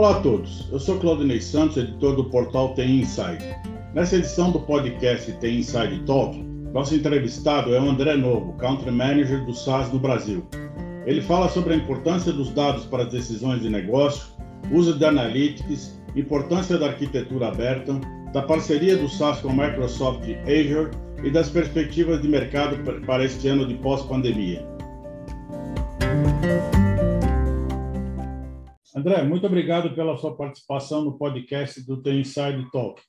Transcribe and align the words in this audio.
Olá 0.00 0.16
a 0.16 0.20
todos, 0.22 0.66
eu 0.72 0.80
sou 0.80 0.98
Claudinei 0.98 1.42
Santos, 1.42 1.76
editor 1.76 2.16
do 2.16 2.24
portal 2.24 2.72
TI 2.72 3.02
Inside. 3.02 3.44
Nessa 3.92 4.16
edição 4.16 4.50
do 4.50 4.58
podcast 4.60 5.30
TI 5.30 5.58
Inside 5.58 6.02
Talk, 6.06 6.42
nosso 6.72 6.94
entrevistado 6.94 7.74
é 7.74 7.78
o 7.78 7.84
André 7.84 8.16
Novo, 8.16 8.54
Country 8.54 8.90
Manager 8.90 9.44
do 9.44 9.52
SaaS 9.52 9.92
no 9.92 9.98
Brasil. 9.98 10.42
Ele 11.04 11.20
fala 11.20 11.50
sobre 11.50 11.74
a 11.74 11.76
importância 11.76 12.32
dos 12.32 12.48
dados 12.48 12.86
para 12.86 13.02
as 13.02 13.10
decisões 13.10 13.60
de 13.60 13.68
negócio, 13.68 14.26
uso 14.72 14.98
de 14.98 15.04
analytics, 15.04 16.00
importância 16.16 16.78
da 16.78 16.86
arquitetura 16.86 17.48
aberta, 17.48 18.00
da 18.32 18.40
parceria 18.40 18.96
do 18.96 19.06
SaaS 19.06 19.40
com 19.40 19.50
a 19.50 19.68
Microsoft 19.68 20.22
Azure 20.46 20.92
e 21.22 21.30
das 21.30 21.50
perspectivas 21.50 22.22
de 22.22 22.28
mercado 22.28 22.78
para 23.04 23.22
este 23.22 23.48
ano 23.48 23.66
de 23.66 23.74
pós-pandemia. 23.74 24.66
André, 28.94 29.22
muito 29.22 29.46
obrigado 29.46 29.94
pela 29.94 30.16
sua 30.16 30.36
participação 30.36 31.04
no 31.04 31.16
podcast 31.16 31.80
do 31.86 32.02
The 32.02 32.10
Inside 32.10 32.70
Talk. 32.72 33.00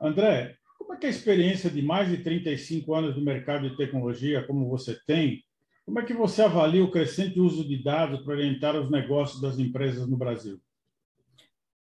André, 0.00 0.54
como 0.78 0.92
é 0.92 0.96
que 0.98 1.06
é 1.06 1.08
a 1.08 1.12
experiência 1.12 1.70
de 1.70 1.80
mais 1.80 2.10
de 2.10 2.18
35 2.18 2.94
anos 2.94 3.16
no 3.16 3.24
mercado 3.24 3.68
de 3.68 3.76
tecnologia, 3.76 4.46
como 4.46 4.68
você 4.68 4.98
tem, 5.06 5.42
como 5.86 5.98
é 5.98 6.04
que 6.04 6.12
você 6.12 6.42
avalia 6.42 6.84
o 6.84 6.90
crescente 6.90 7.40
uso 7.40 7.66
de 7.66 7.82
dados 7.82 8.20
para 8.20 8.34
orientar 8.34 8.76
os 8.76 8.90
negócios 8.90 9.40
das 9.40 9.58
empresas 9.58 10.06
no 10.06 10.18
Brasil? 10.18 10.60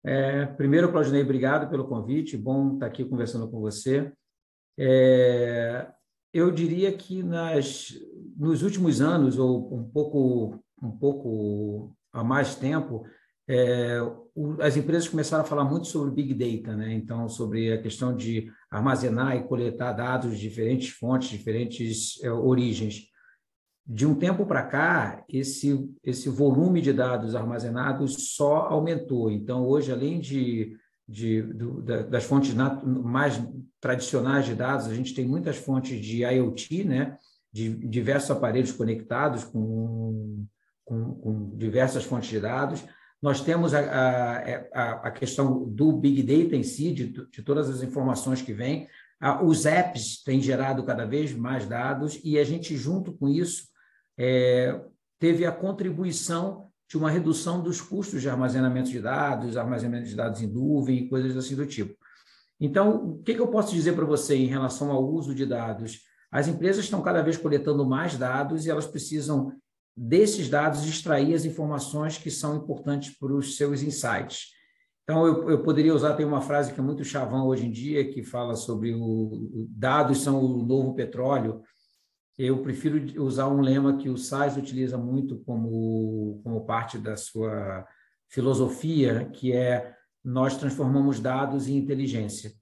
É, 0.03 0.47
primeiro, 0.47 0.91
Claudinei, 0.91 1.21
obrigado 1.21 1.69
pelo 1.69 1.87
convite. 1.87 2.35
Bom 2.35 2.73
estar 2.73 2.87
aqui 2.87 3.05
conversando 3.05 3.47
com 3.47 3.59
você. 3.59 4.11
É, 4.75 5.87
eu 6.33 6.49
diria 6.49 6.91
que 6.91 7.21
nas, 7.21 7.93
nos 8.35 8.63
últimos 8.63 8.99
anos, 8.99 9.37
ou 9.37 9.71
um 9.71 9.83
pouco, 9.83 10.59
um 10.81 10.89
pouco 10.89 11.95
há 12.11 12.23
mais 12.23 12.55
tempo, 12.55 13.05
é, 13.47 14.01
o, 14.35 14.61
as 14.61 14.77
empresas 14.77 15.07
começaram 15.07 15.43
a 15.43 15.47
falar 15.47 15.65
muito 15.65 15.87
sobre 15.87 16.11
Big 16.11 16.33
Data, 16.33 16.75
né? 16.75 16.93
então, 16.93 17.27
sobre 17.27 17.73
a 17.73 17.81
questão 17.81 18.15
de 18.15 18.51
armazenar 18.69 19.35
e 19.35 19.43
coletar 19.43 19.93
dados 19.93 20.31
de 20.31 20.49
diferentes 20.49 20.89
fontes, 20.89 21.29
diferentes 21.29 22.21
é, 22.23 22.31
origens. 22.31 23.09
De 23.85 24.05
um 24.05 24.15
tempo 24.15 24.45
para 24.45 24.63
cá, 24.63 25.25
esse, 25.27 25.89
esse 26.03 26.29
volume 26.29 26.81
de 26.81 26.93
dados 26.93 27.35
armazenados 27.35 28.35
só 28.35 28.67
aumentou. 28.67 29.29
Então, 29.29 29.65
hoje, 29.67 29.91
além 29.91 30.19
de, 30.19 30.77
de, 31.07 31.41
do, 31.41 31.81
das 31.81 32.23
fontes 32.23 32.53
mais 32.85 33.41
tradicionais 33.81 34.45
de 34.45 34.55
dados, 34.55 34.87
a 34.87 34.93
gente 34.93 35.13
tem 35.13 35.27
muitas 35.27 35.57
fontes 35.57 35.99
de 35.99 36.23
IoT, 36.23 36.83
né? 36.85 37.17
de 37.51 37.69
diversos 37.69 38.31
aparelhos 38.31 38.71
conectados 38.71 39.43
com 39.43 40.45
com, 40.91 41.15
com 41.15 41.57
diversas 41.57 42.03
fontes 42.03 42.29
de 42.29 42.39
dados. 42.41 42.83
Nós 43.21 43.39
temos 43.39 43.73
a, 43.73 43.79
a, 44.73 44.91
a, 45.07 45.11
questão 45.11 45.63
do 45.63 45.93
Big 45.93 46.21
Data 46.21 46.55
em 46.55 46.63
si, 46.63 46.91
de, 46.91 47.07
de 47.07 47.41
todas 47.41 47.69
as 47.69 47.81
informações 47.81 48.41
que 48.41 48.51
vêm. 48.51 48.89
Os 49.45 49.65
apps 49.65 50.21
têm 50.21 50.41
gerado 50.41 50.83
cada 50.83 51.05
vez 51.05 51.31
mais 51.33 51.65
dados 51.65 52.19
e 52.25 52.37
a 52.37 52.43
gente, 52.43 52.75
junto 52.75 53.13
com 53.13 53.29
isso, 53.29 53.67
é, 54.17 54.81
teve 55.17 55.45
a 55.45 55.51
contribuição 55.51 56.67
de 56.89 56.97
uma 56.97 57.09
redução 57.09 57.61
dos 57.61 57.79
custos 57.79 58.21
de 58.21 58.29
armazenamento 58.29 58.89
de 58.89 58.99
dados, 58.99 59.55
armazenamento 59.55 60.09
de 60.09 60.15
dados 60.15 60.41
em 60.41 60.47
nuvem 60.47 61.07
coisas 61.07 61.37
assim 61.37 61.55
do 61.55 61.65
tipo. 61.65 61.95
Então, 62.59 63.11
o 63.11 63.23
que 63.23 63.31
eu 63.31 63.47
posso 63.47 63.73
dizer 63.73 63.93
para 63.93 64.03
você 64.03 64.35
em 64.35 64.47
relação 64.47 64.91
ao 64.91 65.07
uso 65.07 65.33
de 65.33 65.45
dados? 65.45 66.01
As 66.29 66.47
empresas 66.47 66.83
estão 66.83 67.01
cada 67.01 67.21
vez 67.21 67.37
coletando 67.37 67.87
mais 67.87 68.17
dados 68.17 68.65
e 68.65 68.69
elas 68.69 68.87
precisam 68.87 69.53
desses 69.95 70.49
dados 70.49 70.85
extrair 70.85 71.33
as 71.33 71.45
informações 71.45 72.17
que 72.17 72.31
são 72.31 72.55
importantes 72.55 73.17
para 73.17 73.33
os 73.33 73.55
seus 73.55 73.81
insights. 73.81 74.51
Então, 75.03 75.25
eu, 75.25 75.49
eu 75.49 75.63
poderia 75.63 75.93
usar, 75.93 76.13
tem 76.13 76.25
uma 76.25 76.41
frase 76.41 76.73
que 76.73 76.79
é 76.79 76.83
muito 76.83 77.03
chavão 77.03 77.47
hoje 77.47 77.65
em 77.65 77.71
dia, 77.71 78.09
que 78.09 78.23
fala 78.23 78.55
sobre 78.55 78.93
o 78.93 79.67
dados 79.69 80.19
são 80.19 80.43
o 80.43 80.63
novo 80.63 80.93
petróleo. 80.93 81.61
Eu 82.37 82.61
prefiro 82.61 83.21
usar 83.21 83.47
um 83.47 83.61
lema 83.61 83.97
que 83.97 84.09
o 84.09 84.17
SAIS 84.17 84.57
utiliza 84.57 84.97
muito 84.97 85.39
como, 85.39 86.39
como 86.43 86.65
parte 86.65 86.97
da 86.97 87.17
sua 87.17 87.85
filosofia, 88.29 89.29
que 89.33 89.51
é 89.51 89.93
nós 90.23 90.57
transformamos 90.57 91.19
dados 91.19 91.67
em 91.67 91.75
inteligência. 91.75 92.53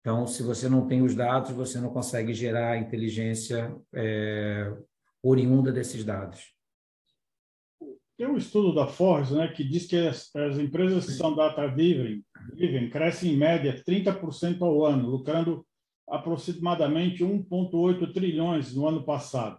Então, 0.00 0.26
se 0.26 0.42
você 0.42 0.68
não 0.68 0.86
tem 0.86 1.02
os 1.02 1.16
dados, 1.16 1.50
você 1.50 1.80
não 1.80 1.90
consegue 1.90 2.32
gerar 2.32 2.78
inteligência 2.78 3.76
é, 3.92 4.72
oriunda 5.20 5.72
desses 5.72 6.04
dados. 6.04 6.55
Tem 8.16 8.26
um 8.26 8.36
estudo 8.36 8.74
da 8.74 8.86
Forbes 8.86 9.30
né, 9.30 9.48
que 9.48 9.62
diz 9.62 9.86
que 9.86 9.96
as, 9.96 10.34
as 10.34 10.58
empresas 10.58 11.04
que 11.04 11.12
são 11.12 11.34
data-driven 11.34 12.24
crescem 12.90 13.34
em 13.34 13.36
média 13.36 13.82
30% 13.86 14.62
ao 14.62 14.86
ano, 14.86 15.10
lucrando 15.10 15.66
aproximadamente 16.08 17.22
1,8 17.22 18.12
trilhões 18.14 18.74
no 18.74 18.86
ano 18.86 19.04
passado. 19.04 19.58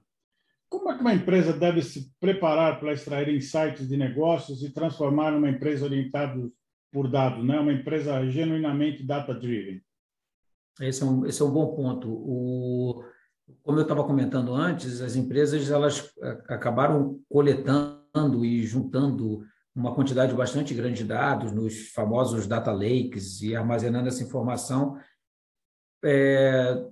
Como 0.70 0.90
é 0.92 0.96
que 0.96 1.02
uma 1.02 1.14
empresa 1.14 1.54
deve 1.54 1.82
se 1.82 2.12
preparar 2.20 2.80
para 2.80 2.94
extrair 2.94 3.30
insights 3.30 3.88
de 3.88 3.96
negócios 3.96 4.64
e 4.64 4.74
transformar 4.74 5.34
uma 5.34 5.50
empresa 5.50 5.86
orientada 5.86 6.50
por 6.92 7.10
dados, 7.10 7.46
né? 7.46 7.60
uma 7.60 7.72
empresa 7.72 8.28
genuinamente 8.28 9.04
data-driven? 9.04 9.82
Esse, 10.82 11.04
é 11.04 11.06
um, 11.06 11.26
esse 11.26 11.42
é 11.42 11.46
um 11.46 11.52
bom 11.52 11.76
ponto. 11.76 12.10
O, 12.10 13.04
como 13.64 13.78
eu 13.78 13.84
estava 13.84 14.04
comentando 14.04 14.54
antes, 14.54 15.00
as 15.02 15.16
empresas 15.16 15.70
elas 15.70 16.12
eh, 16.22 16.44
acabaram 16.50 17.20
coletando 17.30 17.97
e 18.44 18.64
juntando 18.64 19.46
uma 19.76 19.94
quantidade 19.94 20.34
bastante 20.34 20.74
grande 20.74 21.04
de 21.04 21.04
dados 21.04 21.52
nos 21.52 21.90
famosos 21.90 22.48
data 22.48 22.72
lakes 22.72 23.42
e 23.42 23.56
armazenando 23.56 24.08
essa 24.08 24.24
informação 24.24 24.98
é, 26.04 26.84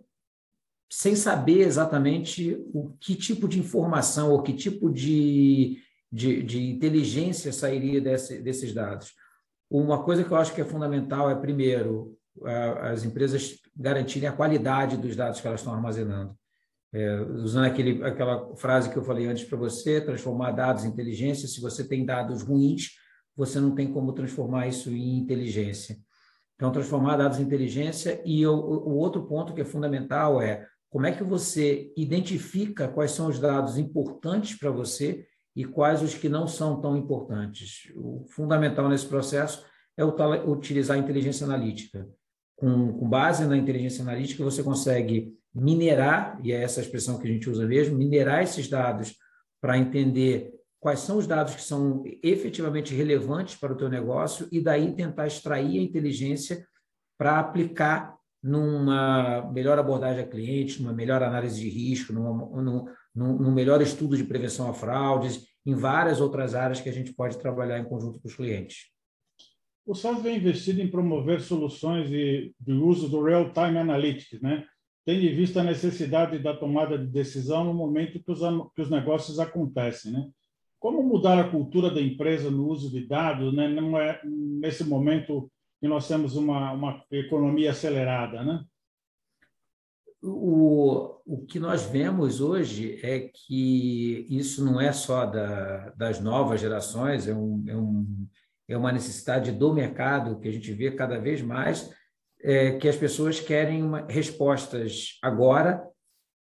sem 0.92 1.16
saber 1.16 1.62
exatamente 1.62 2.56
o 2.74 2.92
que 3.00 3.16
tipo 3.16 3.48
de 3.48 3.60
informação 3.60 4.32
ou 4.32 4.44
que 4.44 4.54
tipo 4.54 4.92
de, 4.92 5.80
de, 6.12 6.44
de 6.44 6.72
inteligência 6.72 7.52
sairia 7.52 8.00
desse, 8.00 8.42
desses 8.42 8.74
dados. 8.74 9.14
Uma 9.70 10.04
coisa 10.04 10.24
que 10.24 10.32
eu 10.32 10.38
acho 10.38 10.54
que 10.54 10.62
é 10.62 10.66
fundamental 10.66 11.30
é, 11.30 11.36
primeiro, 11.36 12.18
as 12.82 13.04
empresas 13.04 13.60
garantirem 13.76 14.30
a 14.30 14.34
qualidade 14.34 14.98
dos 14.98 15.16
dados 15.16 15.42
que 15.42 15.48
elas 15.48 15.62
estão 15.62 15.74
armazenando. 15.74 16.38
É, 16.98 17.22
usando 17.24 17.66
aquele, 17.66 18.02
aquela 18.06 18.56
frase 18.56 18.90
que 18.90 18.96
eu 18.96 19.04
falei 19.04 19.28
antes 19.28 19.44
para 19.44 19.58
você, 19.58 20.00
transformar 20.00 20.52
dados 20.52 20.86
em 20.86 20.88
inteligência. 20.88 21.46
Se 21.46 21.60
você 21.60 21.86
tem 21.86 22.06
dados 22.06 22.42
ruins, 22.42 22.92
você 23.36 23.60
não 23.60 23.76
tem 23.76 23.92
como 23.92 24.14
transformar 24.14 24.68
isso 24.68 24.90
em 24.90 25.18
inteligência. 25.18 25.98
Então, 26.56 26.72
transformar 26.72 27.18
dados 27.18 27.38
em 27.38 27.42
inteligência. 27.42 28.22
E 28.24 28.48
o, 28.48 28.56
outro 28.56 29.24
ponto 29.28 29.54
que 29.54 29.60
é 29.60 29.66
fundamental 29.66 30.42
é 30.42 30.66
como 30.90 31.06
é 31.06 31.12
que 31.12 31.22
você 31.22 31.92
identifica 31.98 32.88
quais 32.88 33.12
são 33.12 33.28
os 33.28 33.40
dados 33.42 33.78
importantes 33.78 34.58
para 34.58 34.72
você 34.72 35.28
e 35.54 35.66
quais 35.66 36.02
os 36.02 36.16
que 36.16 36.30
não 36.30 36.48
são 36.48 36.80
tão 36.80 36.96
importantes. 36.96 37.92
O 37.94 38.24
fundamental 38.30 38.88
nesse 38.88 39.06
processo 39.06 39.66
é 39.98 40.06
utilizar 40.06 40.96
a 40.96 41.00
inteligência 41.02 41.44
analítica. 41.44 42.08
Com, 42.66 42.94
com 42.94 43.08
base 43.08 43.46
na 43.46 43.56
inteligência 43.56 44.02
analítica, 44.02 44.44
você 44.44 44.64
consegue 44.64 45.38
minerar, 45.54 46.40
e 46.44 46.52
é 46.52 46.64
essa 46.64 46.82
expressão 46.82 47.20
que 47.20 47.28
a 47.28 47.32
gente 47.32 47.48
usa 47.48 47.66
mesmo, 47.68 47.96
minerar 47.96 48.42
esses 48.42 48.68
dados 48.68 49.16
para 49.62 49.78
entender 49.78 50.52
quais 50.80 51.00
são 51.00 51.18
os 51.18 51.28
dados 51.28 51.54
que 51.54 51.62
são 51.62 52.04
efetivamente 52.24 52.94
relevantes 52.94 53.56
para 53.56 53.74
o 53.74 53.78
teu 53.78 53.88
negócio 53.88 54.48
e 54.52 54.60
daí 54.60 54.96
tentar 54.96 55.28
extrair 55.28 55.80
a 55.80 55.84
inteligência 55.84 56.66
para 57.18 57.40
aplicar 57.40 58.16
numa 58.44 59.50
melhor 59.52 59.78
abordagem 59.78 60.24
a 60.24 60.28
cliente, 60.28 60.82
numa 60.82 60.94
melhor 60.94 61.22
análise 61.22 61.60
de 61.60 61.70
risco, 61.70 62.14
numa, 62.14 62.62
num, 62.62 62.86
num 63.16 63.52
melhor 63.52 63.82
estudo 63.82 64.18
de 64.18 64.24
prevenção 64.24 64.70
a 64.70 64.74
fraudes, 64.74 65.46
em 65.66 65.74
várias 65.74 66.22
outras 66.22 66.54
áreas 66.54 66.82
que 66.82 66.90
a 66.90 66.94
gente 66.94 67.14
pode 67.14 67.38
trabalhar 67.38 67.80
em 67.80 67.86
conjunto 67.86 68.20
com 68.20 68.28
os 68.28 68.36
clientes. 68.36 68.95
O 69.86 69.94
SAS 69.94 70.22
vem 70.22 70.38
investido 70.38 70.82
em 70.82 70.90
promover 70.90 71.42
soluções 71.42 72.10
de, 72.10 72.54
de 72.60 72.74
uso 72.74 73.08
do 73.08 73.24
Real-Time 73.24 73.78
Analytics, 73.78 74.42
né? 74.42 74.66
tendo 75.06 75.24
em 75.24 75.36
vista 75.36 75.62
a 75.62 75.64
necessidade 75.64 76.40
da 76.40 76.56
tomada 76.56 76.98
de 76.98 77.06
decisão 77.06 77.64
no 77.64 77.74
momento 77.74 78.24
que 78.24 78.32
os, 78.32 78.40
que 78.76 78.82
os 78.82 78.90
negócios 78.90 79.40
acontecem. 79.40 80.12
Né? 80.12 80.28
Como 80.80 81.04
mudar 81.04 81.40
a 81.40 81.50
cultura 81.50 81.92
da 81.92 82.02
empresa 82.02 82.50
no 82.50 82.68
uso 82.68 82.90
de 82.90 83.06
dados, 83.06 83.54
né? 83.54 83.68
não 83.68 84.00
é 84.00 84.20
nesse 84.24 84.84
momento 84.84 85.52
que 85.80 85.88
nós 85.88 86.08
temos 86.08 86.36
uma, 86.36 86.72
uma 86.72 87.04
economia 87.12 87.70
acelerada, 87.70 88.44
né? 88.44 88.64
O, 90.28 91.20
o 91.24 91.46
que 91.46 91.60
nós 91.60 91.84
vemos 91.84 92.42
hoje 92.42 93.00
é 93.04 93.30
que 93.32 94.26
isso 94.28 94.66
não 94.66 94.82
é 94.82 94.92
só 94.92 95.28
da, 95.28 95.92
das 95.92 96.20
novas 96.20 96.60
gerações, 96.60 97.28
é, 97.28 97.36
um, 97.36 97.64
é, 97.68 97.78
um, 97.78 98.25
é 98.68 98.78
uma 98.78 98.92
necessidade 98.92 99.52
do 99.52 99.74
mercado 99.74 100.40
que 100.40 100.48
a 100.48 100.52
gente 100.52 100.72
vê 100.74 100.92
cada 100.92 101.20
vez 101.20 101.42
mais, 101.42 101.92
é, 102.42 102.74
que 102.78 102.88
as 102.88 102.96
pessoas 102.96 103.40
querem 103.40 103.84
uma, 103.84 104.06
respostas 104.08 105.18
agora 105.22 105.84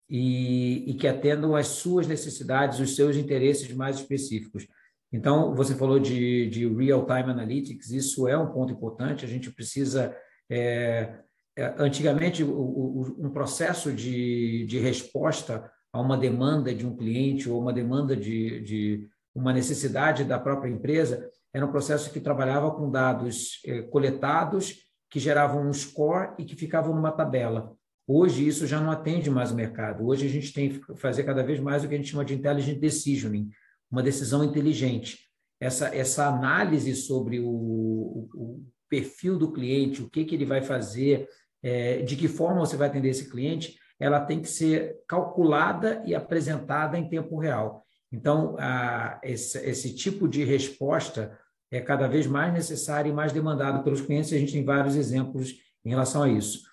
e, 0.09 0.89
e, 0.91 0.93
que 0.95 1.07
atendam 1.07 1.55
às 1.55 1.67
suas 1.67 2.07
necessidades, 2.07 2.79
os 2.79 2.95
seus 2.95 3.15
interesses 3.15 3.71
mais 3.73 3.97
específicos. 3.97 4.67
Então, 5.11 5.55
você 5.55 5.75
falou 5.75 5.99
de, 5.99 6.49
de 6.49 6.67
real-time 6.67 7.31
analytics, 7.31 7.91
isso 7.91 8.27
é 8.27 8.37
um 8.37 8.51
ponto 8.51 8.73
importante, 8.73 9.25
a 9.25 9.27
gente 9.27 9.51
precisa. 9.51 10.15
É, 10.49 11.19
é, 11.57 11.73
antigamente, 11.77 12.43
o, 12.43 12.51
o, 12.51 13.25
um 13.25 13.29
processo 13.29 13.93
de, 13.93 14.65
de 14.65 14.77
resposta 14.77 15.71
a 15.91 16.01
uma 16.01 16.17
demanda 16.17 16.75
de 16.75 16.85
um 16.85 16.95
cliente 16.95 17.49
ou 17.49 17.61
uma 17.61 17.71
demanda 17.71 18.15
de, 18.15 18.59
de 18.61 19.09
uma 19.33 19.53
necessidade 19.53 20.25
da 20.25 20.37
própria 20.37 20.69
empresa 20.69 21.29
era 21.55 21.65
um 21.65 21.71
processo 21.71 22.11
que 22.11 22.19
trabalhava 22.19 22.69
com 22.69 22.91
dados 22.91 23.61
é, 23.65 23.81
coletados 23.83 24.75
que 25.09 25.21
geravam 25.21 25.65
um 25.65 25.71
score 25.71 26.33
e 26.37 26.43
que 26.43 26.53
ficavam 26.53 26.93
numa 26.93 27.13
tabela. 27.13 27.73
Hoje 28.05 28.45
isso 28.45 28.67
já 28.67 28.81
não 28.81 28.91
atende 28.91 29.29
mais 29.29 29.53
o 29.53 29.55
mercado. 29.55 30.05
Hoje 30.05 30.25
a 30.25 30.29
gente 30.29 30.51
tem 30.51 30.71
que 30.71 30.97
fazer 30.97 31.23
cada 31.23 31.41
vez 31.43 31.61
mais 31.61 31.81
o 31.81 31.87
que 31.87 31.93
a 31.93 31.97
gente 31.97 32.09
chama 32.09 32.25
de 32.25 32.33
intelligent 32.33 32.77
decisioning, 32.77 33.49
uma 33.89 34.03
decisão 34.03 34.43
inteligente. 34.43 35.29
Essa, 35.57 35.95
essa 35.95 36.27
análise 36.27 36.93
sobre 36.93 37.39
o, 37.39 37.47
o, 37.47 38.29
o 38.35 38.65
perfil 38.89 39.37
do 39.37 39.53
cliente, 39.53 40.01
o 40.01 40.09
que, 40.09 40.25
que 40.25 40.35
ele 40.35 40.45
vai 40.45 40.61
fazer, 40.61 41.25
é, 41.63 42.01
de 42.01 42.17
que 42.17 42.27
forma 42.27 42.65
você 42.65 42.75
vai 42.75 42.89
atender 42.89 43.11
esse 43.11 43.29
cliente, 43.29 43.77
ela 43.97 44.19
tem 44.19 44.41
que 44.41 44.49
ser 44.49 44.97
calculada 45.07 46.03
e 46.05 46.13
apresentada 46.13 46.97
em 46.97 47.07
tempo 47.07 47.39
real. 47.39 47.85
Então, 48.11 48.57
a, 48.59 49.21
esse, 49.23 49.57
esse 49.59 49.95
tipo 49.95 50.27
de 50.27 50.43
resposta 50.43 51.39
é 51.71 51.81
cada 51.81 52.07
vez 52.07 52.27
mais 52.27 52.53
necessário 52.53 53.11
e 53.11 53.13
mais 53.13 53.31
demandado 53.31 53.83
pelos 53.83 54.01
clientes, 54.01 54.31
e 54.31 54.35
a 54.35 54.39
gente 54.39 54.53
tem 54.53 54.63
vários 54.63 54.95
exemplos 54.95 55.53
em 55.83 55.89
relação 55.89 56.23
a 56.23 56.29
isso 56.29 56.65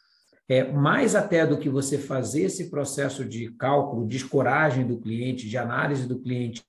é, 0.52 0.70
mais 0.70 1.14
até 1.14 1.46
do 1.46 1.58
que 1.58 1.70
você 1.70 1.96
fazer 1.96 2.42
esse 2.42 2.68
processo 2.68 3.24
de 3.24 3.50
cálculo, 3.52 4.06
de 4.06 4.18
escoragem 4.18 4.86
do 4.86 4.98
cliente, 4.98 5.48
de 5.48 5.56
análise 5.56 6.06
do 6.06 6.18
cliente 6.18 6.62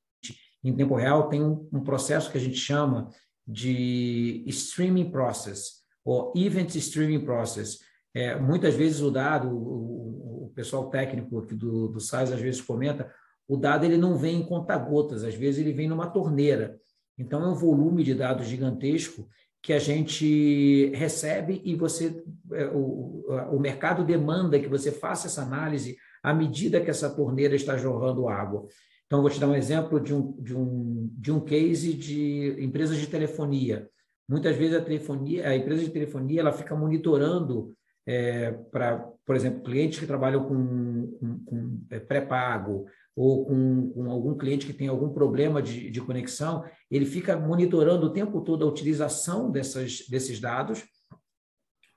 em 0.63 0.73
tempo 0.73 0.95
real, 0.95 1.27
tem 1.27 1.43
um, 1.43 1.67
um 1.73 1.83
processo 1.83 2.31
que 2.31 2.37
a 2.37 2.41
gente 2.41 2.55
chama 2.55 3.09
de 3.45 4.41
streaming 4.47 5.11
process, 5.11 5.83
ou 6.05 6.31
event 6.33 6.73
streaming 6.75 7.25
process. 7.25 7.79
É, 8.13 8.39
muitas 8.39 8.73
vezes 8.73 9.01
o 9.01 9.11
dado, 9.11 9.49
o, 9.49 10.45
o 10.45 10.51
pessoal 10.55 10.89
técnico 10.89 11.39
aqui 11.39 11.53
do, 11.53 11.89
do 11.89 11.99
SAIS 11.99 12.31
às 12.31 12.39
vezes 12.39 12.61
comenta, 12.61 13.11
o 13.45 13.57
dado 13.57 13.83
ele 13.83 13.97
não 13.97 14.15
vem 14.15 14.39
em 14.39 14.45
conta-gotas, 14.45 15.25
às 15.25 15.35
vezes 15.35 15.59
ele 15.59 15.73
vem 15.73 15.89
numa 15.89 16.07
torneira. 16.07 16.79
Então, 17.17 17.43
é 17.43 17.47
um 17.47 17.55
volume 17.55 18.03
de 18.03 18.13
dados 18.13 18.47
gigantesco 18.47 19.27
que 19.61 19.71
a 19.71 19.79
gente 19.79 20.91
recebe 20.93 21.61
e 21.63 21.75
você 21.75 22.21
é, 22.51 22.65
o, 22.67 23.25
o 23.51 23.59
mercado 23.59 24.03
demanda 24.03 24.59
que 24.59 24.67
você 24.67 24.91
faça 24.91 25.27
essa 25.27 25.41
análise 25.41 25.95
à 26.21 26.33
medida 26.33 26.81
que 26.81 26.89
essa 26.89 27.09
torneira 27.09 27.55
está 27.55 27.77
jorrando 27.77 28.27
água. 28.27 28.67
Então, 29.05 29.21
vou 29.21 29.29
te 29.29 29.39
dar 29.39 29.47
um 29.47 29.55
exemplo 29.55 29.99
de 29.99 30.13
um, 30.13 30.31
de 30.41 30.55
um, 30.55 31.09
de 31.17 31.31
um 31.31 31.39
case 31.39 31.93
de 31.93 32.57
empresas 32.59 32.97
de 32.97 33.07
telefonia. 33.07 33.87
Muitas 34.27 34.55
vezes 34.55 34.75
a 34.75 34.81
telefonia, 34.81 35.47
a 35.47 35.55
empresa 35.55 35.83
de 35.83 35.91
telefonia, 35.91 36.41
ela 36.41 36.51
fica 36.51 36.75
monitorando 36.75 37.73
é, 38.05 38.51
para, 38.71 38.97
por 39.25 39.35
exemplo, 39.35 39.63
clientes 39.63 39.99
que 39.99 40.07
trabalham 40.07 40.43
com, 40.45 41.17
com, 41.19 41.45
com 41.45 41.79
é, 41.89 41.99
pré-pago, 41.99 42.85
ou 43.15 43.45
com, 43.45 43.91
com, 43.91 44.11
algum 44.11 44.35
cliente 44.35 44.65
que 44.65 44.73
tem 44.73 44.87
algum 44.87 45.09
problema 45.09 45.61
de, 45.61 45.89
de, 45.89 46.01
conexão, 46.01 46.63
ele 46.89 47.05
fica 47.05 47.37
monitorando 47.37 48.07
o 48.07 48.13
tempo 48.13 48.41
todo 48.41 48.65
a 48.65 48.67
utilização 48.67 49.51
dessas, 49.51 50.07
desses 50.09 50.39
dados 50.39 50.83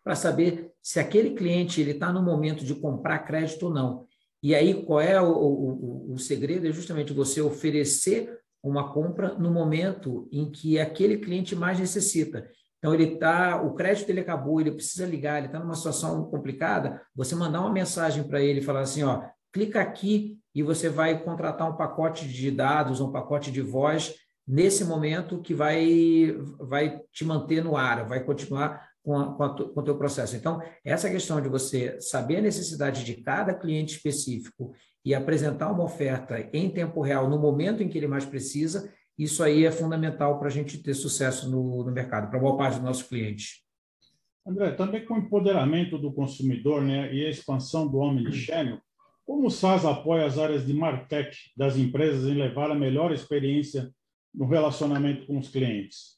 para 0.05 0.15
saber 0.15 0.71
se 0.83 1.01
aquele 1.01 1.31
cliente 1.31 1.81
ele 1.81 1.93
está 1.93 2.13
no 2.13 2.23
momento 2.23 2.65
de 2.65 2.75
comprar 2.75 3.21
crédito 3.21 3.67
ou 3.67 3.75
não. 3.75 4.07
E 4.43 4.55
aí, 4.55 4.85
qual 4.85 5.01
é 5.01 5.21
o, 5.21 5.33
o, 5.33 6.13
o 6.13 6.19
segredo? 6.19 6.69
É 6.69 6.73
justamente 6.73 7.13
você 7.13 7.41
oferecer 7.41 8.39
uma 8.63 8.93
compra 8.93 9.35
no 9.35 9.51
momento 9.51 10.29
em 10.31 10.51
que 10.51 10.79
aquele 10.79 11.19
cliente 11.19 11.57
mais 11.57 11.81
necessita. 11.81 12.49
Então, 12.79 12.95
ele 12.95 13.15
está, 13.15 13.61
o 13.63 13.75
crédito 13.75 14.07
dele 14.07 14.21
acabou, 14.21 14.61
ele 14.61 14.71
precisa 14.71 15.07
ligar, 15.07 15.39
ele 15.39 15.47
está 15.47 15.59
numa 15.59 15.75
situação 15.75 16.25
complicada, 16.27 17.03
você 17.15 17.35
mandar 17.35 17.61
uma 17.61 17.73
mensagem 17.73 18.23
para 18.23 18.41
ele 18.41 18.61
falar 18.61 18.81
assim, 18.81 19.03
ó, 19.03 19.25
clica 19.57 19.81
aqui 19.81 20.39
e 20.55 20.63
você 20.63 20.91
vai 20.91 21.19
contratar 21.25 21.67
um 21.67 21.77
pacote 21.77 22.29
de 22.29 22.51
dados, 22.51 23.01
um 23.01 23.11
pacote 23.11 23.51
de 23.51 23.63
voz 23.63 24.15
nesse 24.47 24.85
momento 24.85 25.41
que 25.41 25.55
vai, 25.55 26.37
vai 26.61 27.01
te 27.11 27.25
manter 27.25 27.65
no 27.65 27.75
ar, 27.75 28.07
vai 28.07 28.23
continuar 28.23 28.87
com, 29.03 29.19
a, 29.19 29.35
com, 29.35 29.43
a, 29.43 29.55
com 29.55 29.81
o 29.81 29.83
teu 29.83 29.97
processo. 29.97 30.37
Então, 30.37 30.61
essa 30.85 31.09
questão 31.09 31.41
de 31.41 31.49
você 31.49 31.99
saber 32.03 32.37
a 32.37 32.43
necessidade 32.43 33.03
de 33.03 33.15
cada 33.23 33.55
cliente 33.55 33.97
específico 33.97 34.73
e 35.03 35.15
apresentar 35.15 35.73
uma 35.73 35.85
oferta 35.85 36.51
em 36.53 36.69
tempo 36.69 37.01
real, 37.01 37.31
no 37.31 37.39
momento 37.39 37.83
em 37.83 37.89
que 37.89 37.97
ele 37.97 38.07
mais 38.07 38.27
precisa, 38.27 38.93
isso 39.19 39.43
aí 39.43 39.65
é 39.65 39.73
fundamental 39.73 40.39
para 40.39 40.49
a 40.49 40.53
gente 40.53 40.83
ter 40.83 40.93
sucesso 40.93 41.51
no, 41.51 41.83
no 41.83 41.93
mercado, 41.93 42.29
para 42.29 42.39
a 42.39 42.43
boa 42.43 42.59
parte 42.59 42.75
dos 42.75 42.85
nossos 42.85 43.05
clientes. 43.05 43.63
André, 44.47 44.73
também 44.73 45.07
com 45.07 45.15
o 45.15 45.19
empoderamento 45.19 45.97
do 45.97 46.13
consumidor 46.13 46.83
né, 46.83 47.13
e 47.13 47.25
a 47.25 47.31
expansão 47.31 47.89
do 47.89 47.97
Omnichannel, 47.97 48.81
como 49.27 49.49
o 49.49 49.51
SaaS 49.51 49.85
apoia 49.85 50.25
as 50.25 50.39
áreas 50.39 50.65
de 50.65 50.73
Martech 50.73 51.37
das 51.57 51.77
empresas 51.77 52.25
em 52.25 52.35
levar 52.35 52.71
a 52.71 52.75
melhor 52.75 53.13
experiência 53.13 53.91
no 54.33 54.47
relacionamento 54.47 55.27
com 55.27 55.37
os 55.39 55.49
clientes? 55.49 56.17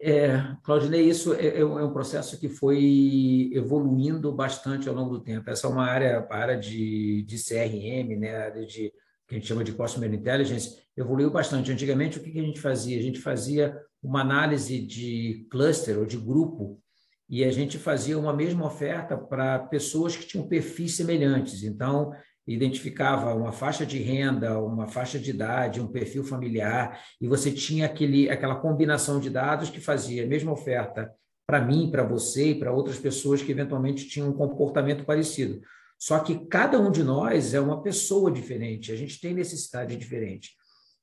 É, 0.00 0.56
Claudinei, 0.62 1.08
isso 1.08 1.34
é, 1.34 1.46
é, 1.46 1.60
é, 1.60 1.64
um 1.64 1.92
processo 1.92 2.38
que 2.38 2.48
foi 2.48 3.50
evoluindo 3.52 4.32
bastante 4.32 4.88
ao 4.88 4.94
longo 4.94 5.18
do 5.18 5.24
tempo. 5.24 5.48
Essa 5.50 5.66
é 5.66 5.70
uma 5.70 5.84
área, 5.84 6.26
área 6.30 6.56
de, 6.56 7.22
de 7.22 7.36
CRM, 7.36 8.18
né, 8.18 8.36
área 8.36 8.66
de 8.66 8.92
que 9.26 9.34
a 9.34 9.38
gente 9.38 9.46
chama 9.46 9.62
de 9.62 9.72
Customer 9.72 10.12
Intelligence, 10.12 10.82
evoluiu 10.96 11.30
bastante. 11.30 11.70
Antigamente, 11.70 12.18
o 12.18 12.22
que 12.22 12.38
a 12.38 12.42
gente 12.42 12.60
fazia? 12.60 12.98
A 12.98 13.02
gente 13.02 13.20
fazia 13.20 13.78
uma 14.02 14.22
análise 14.22 14.80
de 14.80 15.46
cluster 15.50 15.98
ou 15.98 16.06
de 16.06 16.16
grupo 16.16 16.80
e 17.28 17.44
a 17.44 17.50
gente 17.50 17.76
fazia 17.76 18.18
uma 18.18 18.32
mesma 18.32 18.66
oferta 18.66 19.16
para 19.16 19.58
pessoas 19.58 20.16
que 20.16 20.26
tinham 20.26 20.48
perfis 20.48 20.96
semelhantes. 20.96 21.62
Então, 21.62 22.12
identificava 22.46 23.34
uma 23.34 23.52
faixa 23.52 23.84
de 23.84 23.98
renda, 23.98 24.58
uma 24.58 24.88
faixa 24.88 25.18
de 25.18 25.30
idade, 25.30 25.80
um 25.80 25.86
perfil 25.86 26.24
familiar, 26.24 26.98
e 27.20 27.28
você 27.28 27.52
tinha 27.52 27.84
aquele, 27.84 28.30
aquela 28.30 28.56
combinação 28.56 29.20
de 29.20 29.28
dados 29.28 29.68
que 29.68 29.80
fazia 29.80 30.24
a 30.24 30.26
mesma 30.26 30.52
oferta 30.52 31.12
para 31.46 31.60
mim, 31.60 31.90
para 31.90 32.02
você 32.02 32.50
e 32.50 32.58
para 32.58 32.72
outras 32.72 32.98
pessoas 32.98 33.42
que 33.42 33.52
eventualmente 33.52 34.08
tinham 34.08 34.30
um 34.30 34.34
comportamento 34.34 35.04
parecido. 35.04 35.60
Só 35.98 36.20
que 36.20 36.46
cada 36.46 36.78
um 36.80 36.90
de 36.90 37.02
nós 37.02 37.52
é 37.52 37.60
uma 37.60 37.82
pessoa 37.82 38.30
diferente, 38.30 38.92
a 38.92 38.96
gente 38.96 39.20
tem 39.20 39.34
necessidade 39.34 39.96
diferente. 39.96 40.52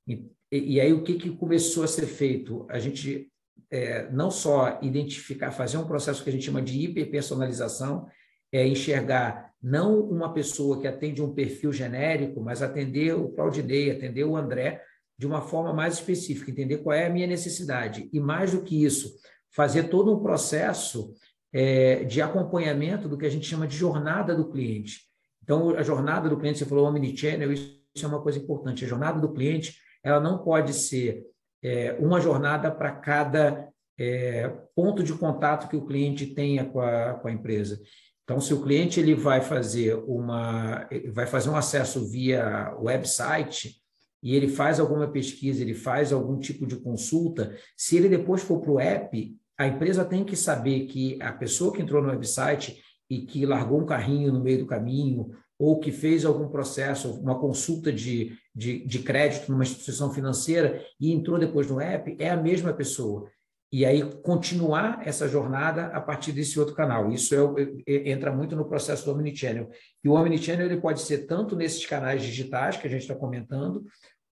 E, 0.07 0.25
e 0.51 0.79
aí 0.79 0.93
o 0.93 1.03
que, 1.03 1.15
que 1.15 1.29
começou 1.35 1.83
a 1.83 1.87
ser 1.87 2.05
feito? 2.07 2.65
A 2.69 2.79
gente 2.79 3.29
é, 3.75 4.09
não 4.11 4.31
só 4.31 4.79
identificar, 4.81 5.51
fazer 5.51 5.77
um 5.77 5.85
processo 5.85 6.23
que 6.23 6.29
a 6.29 6.33
gente 6.33 6.45
chama 6.45 6.61
de 6.61 6.79
hiperpersonalização, 6.79 8.07
é 8.51 8.65
enxergar 8.65 9.51
não 9.61 9.99
uma 9.99 10.31
pessoa 10.31 10.79
que 10.79 10.87
atende 10.87 11.21
um 11.21 11.33
perfil 11.33 11.73
genérico, 11.73 12.41
mas 12.41 12.61
atender 12.61 13.13
o 13.13 13.29
Claudinei, 13.29 13.91
atender 13.91 14.23
o 14.23 14.37
André 14.37 14.81
de 15.17 15.27
uma 15.27 15.41
forma 15.41 15.73
mais 15.73 15.95
específica, 15.95 16.51
entender 16.51 16.77
qual 16.77 16.95
é 16.95 17.07
a 17.07 17.09
minha 17.09 17.27
necessidade. 17.27 18.09
E 18.13 18.19
mais 18.19 18.51
do 18.51 18.61
que 18.61 18.83
isso, 18.83 19.15
fazer 19.51 19.83
todo 19.83 20.13
um 20.13 20.21
processo 20.21 21.13
é, 21.53 22.03
de 22.03 22.21
acompanhamento 22.21 23.07
do 23.07 23.17
que 23.17 23.25
a 23.25 23.29
gente 23.29 23.45
chama 23.45 23.67
de 23.67 23.75
jornada 23.75 24.35
do 24.35 24.49
cliente. 24.49 25.01
Então, 25.43 25.71
a 25.71 25.83
jornada 25.83 26.29
do 26.29 26.37
cliente, 26.37 26.59
você 26.59 26.65
falou 26.65 26.87
omnichannel, 26.87 27.51
isso 27.51 27.79
é 28.03 28.07
uma 28.07 28.21
coisa 28.21 28.39
importante. 28.39 28.83
A 28.83 28.87
jornada 28.87 29.19
do 29.19 29.31
cliente, 29.31 29.77
ela 30.03 30.19
não 30.19 30.39
pode 30.43 30.73
ser 30.73 31.23
é, 31.65 31.97
uma 31.99 32.21
jornada 32.21 32.69
para 32.69 32.91
cada 32.91 33.67
é, 33.97 34.47
ponto 34.75 35.01
de 35.01 35.13
contato 35.13 35.67
que 35.67 35.75
o 35.75 35.85
cliente 35.85 36.27
tenha 36.27 36.63
com 36.63 36.79
a, 36.79 37.15
com 37.15 37.27
a 37.27 37.31
empresa. 37.31 37.81
Então, 38.23 38.39
se 38.39 38.53
o 38.53 38.61
cliente 38.61 38.99
ele 38.99 39.15
vai 39.15 39.41
fazer 39.41 39.95
uma, 40.07 40.87
vai 41.11 41.25
fazer 41.25 41.49
um 41.49 41.55
acesso 41.55 42.07
via 42.07 42.71
website 42.79 43.75
e 44.21 44.35
ele 44.35 44.47
faz 44.47 44.79
alguma 44.79 45.07
pesquisa, 45.07 45.61
ele 45.61 45.73
faz 45.73 46.13
algum 46.13 46.39
tipo 46.39 46.67
de 46.67 46.75
consulta, 46.75 47.55
se 47.75 47.97
ele 47.97 48.09
depois 48.09 48.43
for 48.43 48.59
para 48.59 48.71
o 48.71 48.79
app, 48.79 49.35
a 49.57 49.67
empresa 49.67 50.05
tem 50.05 50.23
que 50.23 50.35
saber 50.35 50.85
que 50.85 51.17
a 51.19 51.31
pessoa 51.31 51.73
que 51.73 51.81
entrou 51.81 52.01
no 52.01 52.09
website 52.09 52.79
e 53.09 53.21
que 53.21 53.45
largou 53.45 53.81
um 53.81 53.85
carrinho 53.85 54.31
no 54.31 54.41
meio 54.41 54.59
do 54.59 54.65
caminho 54.67 55.31
ou 55.57 55.79
que 55.79 55.91
fez 55.91 56.25
algum 56.25 56.49
processo, 56.49 57.19
uma 57.21 57.39
consulta 57.39 57.91
de, 57.91 58.37
de, 58.53 58.85
de, 58.85 58.99
crédito 58.99 59.51
numa 59.51 59.63
instituição 59.63 60.13
financeira 60.13 60.83
e 60.99 61.11
entrou 61.11 61.39
depois 61.39 61.69
no 61.69 61.79
app, 61.79 62.15
é 62.19 62.29
a 62.29 62.37
mesma 62.37 62.73
pessoa. 62.73 63.29
E 63.71 63.85
aí 63.85 64.03
continuar 64.21 65.01
essa 65.05 65.27
jornada 65.27 65.87
a 65.87 65.99
partir 65.99 66.31
desse 66.31 66.59
outro 66.59 66.75
canal. 66.75 67.11
Isso 67.11 67.35
é, 67.35 67.93
é, 67.93 68.11
entra 68.11 68.31
muito 68.31 68.55
no 68.55 68.67
processo 68.67 69.05
do 69.05 69.11
Omnichannel. 69.11 69.69
E 70.03 70.09
o 70.09 70.13
Omnichannel 70.13 70.67
ele 70.67 70.81
pode 70.81 71.01
ser 71.01 71.25
tanto 71.25 71.55
nesses 71.55 71.85
canais 71.85 72.21
digitais 72.21 72.77
que 72.77 72.87
a 72.87 72.89
gente 72.89 73.01
está 73.01 73.15
comentando, 73.15 73.83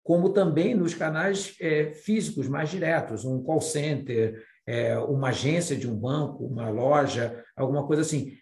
como 0.03 0.29
também 0.29 0.75
nos 0.75 0.93
canais 0.93 1.55
é, 1.59 1.93
físicos 1.93 2.47
mais 2.47 2.69
diretos, 2.69 3.23
um 3.23 3.41
call 3.41 3.61
center, 3.61 4.43
é, 4.67 4.97
uma 4.97 5.29
agência 5.29 5.75
de 5.75 5.89
um 5.89 5.95
banco, 5.95 6.45
uma 6.45 6.69
loja, 6.69 7.43
alguma 7.55 7.85
coisa 7.87 8.01
assim 8.01 8.37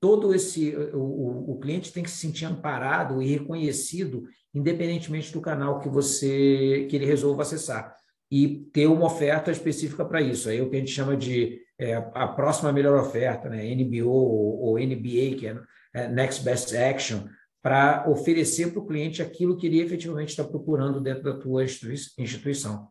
todo 0.00 0.34
esse 0.34 0.74
o, 0.94 1.52
o 1.52 1.58
cliente 1.60 1.92
tem 1.92 2.02
que 2.02 2.10
se 2.10 2.16
sentir 2.16 2.46
amparado 2.46 3.20
e 3.20 3.28
reconhecido 3.28 4.24
independentemente 4.54 5.32
do 5.32 5.40
canal 5.40 5.80
que 5.80 5.88
você 5.88 6.86
que 6.88 6.96
ele 6.96 7.04
resolva 7.04 7.42
acessar 7.42 7.94
e 8.30 8.68
ter 8.72 8.86
uma 8.86 9.06
oferta 9.06 9.50
específica 9.50 10.04
para 10.04 10.20
isso. 10.20 10.48
Aí 10.48 10.58
é 10.58 10.62
o 10.62 10.68
que 10.68 10.76
a 10.76 10.78
gente 10.78 10.92
chama 10.92 11.16
de 11.16 11.60
é, 11.78 11.94
a 11.94 12.26
próxima 12.28 12.72
melhor 12.72 12.98
oferta, 12.98 13.48
né? 13.48 13.74
NBO 13.74 14.08
ou, 14.08 14.60
ou 14.60 14.78
NBA, 14.78 15.36
que 15.38 15.46
é, 15.46 15.58
é 15.94 16.08
Next 16.08 16.44
Best 16.44 16.76
Action, 16.76 17.20
para 17.62 18.08
oferecer 18.08 18.72
para 18.72 18.80
o 18.80 18.86
cliente 18.86 19.22
aquilo 19.22 19.56
que 19.56 19.66
ele 19.66 19.80
efetivamente 19.80 20.30
está 20.30 20.44
procurando 20.44 21.00
dentro 21.00 21.22
da 21.22 21.38
tua 21.38 21.64
instituição. 21.64 22.88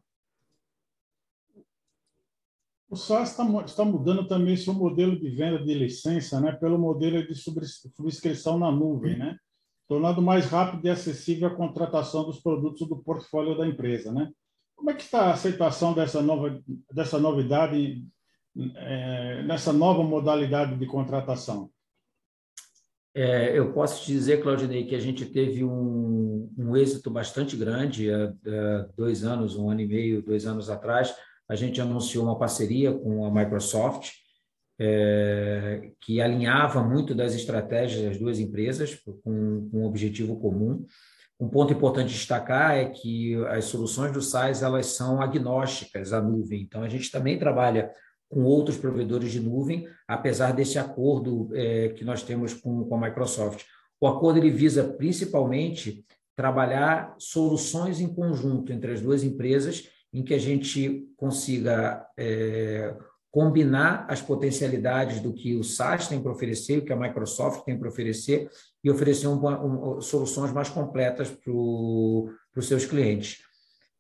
O 2.90 2.96
SaaS 2.96 3.32
está, 3.32 3.44
está 3.66 3.84
mudando 3.84 4.28
também 4.28 4.56
seu 4.56 4.74
modelo 4.74 5.20
de 5.20 5.30
venda 5.30 5.60
de 5.60 5.74
licença 5.74 6.40
né, 6.40 6.54
pelo 6.54 6.80
modelo 6.80 7.26
de 7.28 7.36
subscrição 7.36 8.58
na 8.58 8.72
nuvem, 8.72 9.18
né, 9.18 9.38
tornando 9.90 10.22
mais 10.22 10.46
rápido 10.46 10.86
e 10.86 10.90
acessível 10.90 11.50
a 11.50 11.56
contratação 11.56 12.24
dos 12.24 12.40
produtos 12.40 12.88
do 12.88 12.98
portfólio 12.98 13.58
da 13.58 13.68
empresa. 13.68 14.12
Né? 14.14 14.32
Como 14.76 14.90
é 14.90 14.94
que 14.94 15.04
está 15.04 15.26
a 15.26 15.34
aceitação 15.34 15.94
dessa, 15.94 16.22
nova, 16.22 16.62
dessa 16.94 17.20
novidade, 17.20 18.06
é, 18.76 19.44
nessa 19.44 19.74
nova 19.74 20.02
modalidade 20.02 20.78
de 20.78 20.86
contratação? 20.86 21.70
É, 23.14 23.58
eu 23.58 23.74
posso 23.74 24.06
te 24.06 24.12
dizer, 24.12 24.44
Claudinei, 24.44 24.86
que 24.86 24.96
a 24.96 25.00
gente 25.00 25.26
teve 25.26 25.64
um, 25.64 26.54
um 26.56 26.78
êxito 26.78 27.10
bastante 27.10 27.58
grande 27.58 28.12
há, 28.12 28.26
há 28.28 28.88
dois 28.96 29.26
anos, 29.26 29.58
um 29.58 29.72
ano 29.72 29.82
e 29.82 29.88
meio, 29.88 30.22
dois 30.22 30.46
anos 30.46 30.70
atrás, 30.70 31.16
a 31.50 31.56
gente 31.56 31.80
anunciou 31.80 32.26
uma 32.26 32.38
parceria 32.38 32.94
com 32.94 33.26
a 33.26 33.32
Microsoft, 33.32 34.12
é, 34.80 35.92
que 36.02 36.22
alinhava 36.22 36.84
muito 36.84 37.16
das 37.16 37.34
estratégias 37.34 38.04
das 38.04 38.18
duas 38.18 38.40
empresas 38.40 38.96
com, 38.96 39.70
com, 39.72 39.80
um 39.80 39.86
objetivo 39.86 40.40
comum. 40.40 40.86
Um 41.40 41.50
ponto 41.50 41.74
importante 41.74 42.14
destacar 42.14 42.78
é 42.78 42.86
que 42.86 43.36
as 43.46 43.66
soluções 43.66 44.12
do 44.12 44.22
SaaS 44.22 44.62
elas 44.62 44.88
são 44.88 45.22
agnósticas 45.22 46.14
à 46.14 46.22
nuvem. 46.22 46.62
Então, 46.62 46.84
a 46.84 46.90
gente 46.90 47.12
também 47.12 47.40
trabalha 47.40 47.92
com 48.30 48.44
outros 48.44 48.78
provedores 48.78 49.32
de 49.32 49.40
nuvem, 49.40 49.88
apesar 50.08 50.52
desse 50.52 50.78
acordo 50.78 51.50
é, 51.54 51.90
que 51.90 52.04
nós 52.04 52.24
temos 52.24 52.54
com, 52.54 52.84
com 52.86 52.96
a 52.96 53.08
Microsoft. 53.08 53.64
O 54.00 54.08
acordo 54.08 54.38
ele 54.38 54.52
visa 54.52 54.84
principalmente 54.84 56.06
trabalhar 56.36 57.16
soluções 57.18 58.00
em 58.00 58.14
conjunto 58.14 58.72
entre 58.72 58.92
as 58.92 59.02
duas 59.02 59.24
empresas 59.24 59.90
em 60.14 60.24
que 60.24 60.34
a 60.34 60.40
gente 60.40 61.08
consiga 61.18 62.06
é, 62.18 62.96
combinar 63.32 64.06
as 64.10 64.22
potencialidades 64.22 65.20
do 65.20 65.34
que 65.34 65.56
o 65.56 65.64
SaaS 65.64 66.08
tem 66.08 66.22
para 66.22 66.32
oferecer, 66.32 66.80
o 66.80 66.86
que 66.86 66.94
a 66.94 66.96
Microsoft 66.96 67.64
tem 67.66 67.78
para 67.78 67.90
oferecer, 67.90 68.50
e 68.84 68.90
oferecer 68.90 69.28
um, 69.28 69.98
um, 69.98 70.02
soluções 70.02 70.52
mais 70.52 70.70
completas 70.70 71.30
para 71.30 71.52
os 71.52 72.68
seus 72.68 72.86
clientes. 72.86 73.46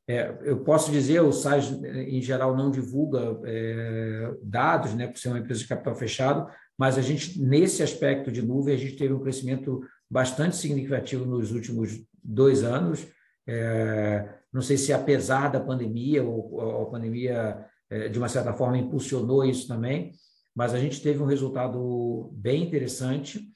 É, 0.10 0.36
eu 0.44 0.64
posso 0.64 0.90
dizer, 0.90 1.20
o 1.20 1.34
SaaS, 1.34 1.70
em 1.72 2.22
geral, 2.22 2.56
não 2.56 2.72
divulga 2.72 3.40
é, 3.44 4.34
dados, 4.42 4.94
né, 4.94 5.06
por 5.06 5.20
ser 5.20 5.28
uma 5.28 5.40
empresa 5.40 5.60
de 5.60 5.68
capital 5.68 5.96
fechado, 5.96 6.50
mas 6.78 6.98
a 6.98 7.02
gente, 7.02 7.42
nesse 7.42 7.84
aspecto 7.84 8.32
de 8.32 8.42
nuvem, 8.42 8.74
a 8.74 8.78
gente 8.78 8.96
teve 8.96 9.14
um 9.14 9.20
crescimento 9.20 9.82
bastante 10.10 10.56
significativo 10.56 11.26
nos 11.26 11.52
últimos 11.52 12.02
dois 12.24 12.64
anos. 12.64 13.06
É, 13.46 14.37
não 14.54 14.62
sei 14.62 14.78
se 14.78 14.94
apesar 14.94 15.50
da 15.50 15.60
pandemia, 15.60 16.24
ou, 16.24 16.82
a 16.84 16.86
pandemia, 16.90 17.66
é, 17.90 18.10
de 18.10 18.18
uma 18.18 18.30
certa 18.30 18.54
forma, 18.54 18.78
impulsionou 18.78 19.44
isso 19.44 19.68
também, 19.68 20.12
mas 20.56 20.74
a 20.74 20.80
gente 20.80 21.02
teve 21.02 21.22
um 21.22 21.26
resultado 21.26 22.32
bem 22.34 22.64
interessante 22.64 23.54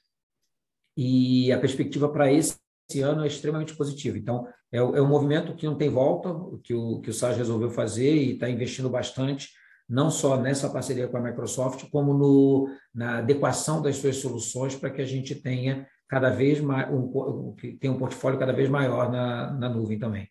e 0.95 1.51
a 1.51 1.59
perspectiva 1.59 2.09
para 2.09 2.31
esse 2.31 2.59
ano 3.01 3.23
é 3.23 3.27
extremamente 3.27 3.75
positiva. 3.75 4.17
Então, 4.17 4.45
é, 4.71 4.77
é 4.77 5.01
um 5.01 5.07
movimento 5.07 5.55
que 5.55 5.65
não 5.65 5.75
tem 5.75 5.89
volta, 5.89 6.29
que 6.63 6.73
o, 6.73 6.99
que 7.01 7.09
o 7.09 7.13
SAS 7.13 7.37
resolveu 7.37 7.69
fazer 7.69 8.13
e 8.13 8.33
está 8.33 8.49
investindo 8.49 8.89
bastante, 8.89 9.49
não 9.87 10.09
só 10.09 10.37
nessa 10.37 10.69
parceria 10.69 11.07
com 11.07 11.17
a 11.17 11.21
Microsoft, 11.21 11.89
como 11.89 12.13
no, 12.13 12.69
na 12.93 13.17
adequação 13.17 13.81
das 13.81 13.97
suas 13.97 14.17
soluções 14.17 14.75
para 14.75 14.89
que 14.89 15.01
a 15.01 15.05
gente 15.05 15.35
tenha 15.35 15.87
cada 16.07 16.29
vez 16.29 16.59
mais 16.61 16.93
um, 16.93 17.55
tenha 17.79 17.91
um 17.91 17.97
portfólio 17.97 18.37
cada 18.37 18.53
vez 18.53 18.69
maior 18.69 19.11
na, 19.11 19.51
na 19.53 19.69
nuvem 19.69 19.97
também. 19.97 20.29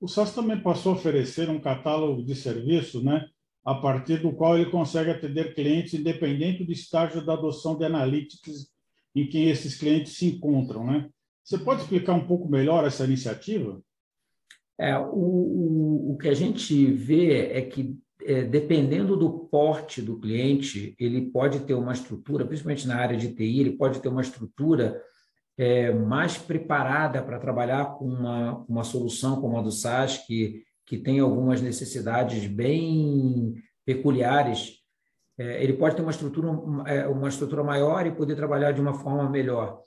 O 0.00 0.08
SaaS 0.08 0.34
também 0.34 0.58
passou 0.58 0.92
a 0.92 0.94
oferecer 0.96 1.50
um 1.50 1.60
catálogo 1.60 2.24
de 2.24 2.34
serviços, 2.34 3.04
né, 3.04 3.26
a 3.64 3.74
partir 3.74 4.22
do 4.22 4.32
qual 4.32 4.56
ele 4.56 4.70
consegue 4.70 5.10
atender 5.10 5.54
clientes 5.54 5.92
independente 5.92 6.64
do 6.64 6.72
estágio 6.72 7.24
da 7.24 7.34
adoção 7.34 7.76
de 7.76 7.84
analytics 7.84 8.70
em 9.14 9.26
que 9.26 9.44
esses 9.44 9.76
clientes 9.76 10.16
se 10.16 10.26
encontram, 10.26 10.86
né? 10.86 11.10
Você 11.44 11.58
pode 11.58 11.82
explicar 11.82 12.14
um 12.14 12.26
pouco 12.26 12.48
melhor 12.48 12.86
essa 12.86 13.04
iniciativa? 13.04 13.82
É, 14.78 14.96
o, 14.96 15.02
o, 15.12 16.12
o 16.12 16.16
que 16.16 16.28
a 16.28 16.34
gente 16.34 16.86
vê 16.86 17.48
é 17.52 17.60
que, 17.62 17.98
é, 18.22 18.44
dependendo 18.44 19.16
do 19.16 19.30
porte 19.30 20.00
do 20.00 20.18
cliente, 20.18 20.94
ele 20.98 21.22
pode 21.30 21.60
ter 21.60 21.74
uma 21.74 21.92
estrutura, 21.92 22.46
principalmente 22.46 22.86
na 22.86 22.96
área 22.96 23.16
de 23.16 23.34
TI, 23.34 23.60
ele 23.60 23.72
pode 23.72 24.00
ter 24.00 24.08
uma 24.08 24.22
estrutura 24.22 25.02
é, 25.60 25.92
mais 25.92 26.38
preparada 26.38 27.22
para 27.22 27.38
trabalhar 27.38 27.84
com 27.96 28.06
uma, 28.06 28.64
uma 28.66 28.82
solução 28.82 29.42
como 29.42 29.58
a 29.58 29.62
do 29.62 29.70
SAS, 29.70 30.16
que, 30.26 30.62
que 30.86 30.96
tem 30.96 31.20
algumas 31.20 31.60
necessidades 31.60 32.46
bem 32.46 33.62
peculiares, 33.84 34.78
é, 35.38 35.62
ele 35.62 35.74
pode 35.74 35.96
ter 35.96 36.00
uma 36.00 36.12
estrutura, 36.12 36.48
é, 36.86 37.06
uma 37.06 37.28
estrutura 37.28 37.62
maior 37.62 38.06
e 38.06 38.10
poder 38.10 38.36
trabalhar 38.36 38.72
de 38.72 38.80
uma 38.80 38.94
forma 38.94 39.28
melhor. 39.28 39.82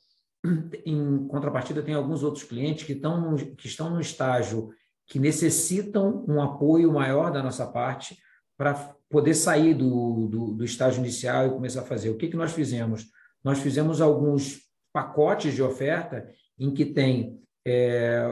Em 0.86 1.28
contrapartida, 1.28 1.82
tem 1.82 1.96
alguns 1.96 2.22
outros 2.22 2.44
clientes 2.44 2.86
que, 2.86 2.94
estão 2.94 3.32
no, 3.32 3.36
que 3.56 3.66
estão 3.66 3.90
no 3.90 4.00
estágio 4.00 4.70
que 5.08 5.18
necessitam 5.18 6.24
um 6.28 6.40
apoio 6.40 6.94
maior 6.94 7.32
da 7.32 7.42
nossa 7.42 7.66
parte 7.66 8.16
para 8.56 8.76
poder 9.10 9.34
sair 9.34 9.74
do, 9.74 10.28
do, 10.28 10.54
do, 10.54 10.64
estágio 10.64 11.00
inicial 11.00 11.48
e 11.48 11.52
começar 11.52 11.82
a 11.82 11.86
fazer. 11.86 12.12
O 12.12 12.18
que, 12.18 12.28
que 12.28 12.38
nós 12.38 12.52
fizemos? 12.52 13.08
Nós 13.44 13.58
fizemos 13.58 14.02
alguns 14.02 14.63
pacotes 14.94 15.54
de 15.54 15.64
oferta 15.64 16.30
em 16.58 16.72
que 16.72 16.86
tem 16.86 17.42
é, 17.66 18.26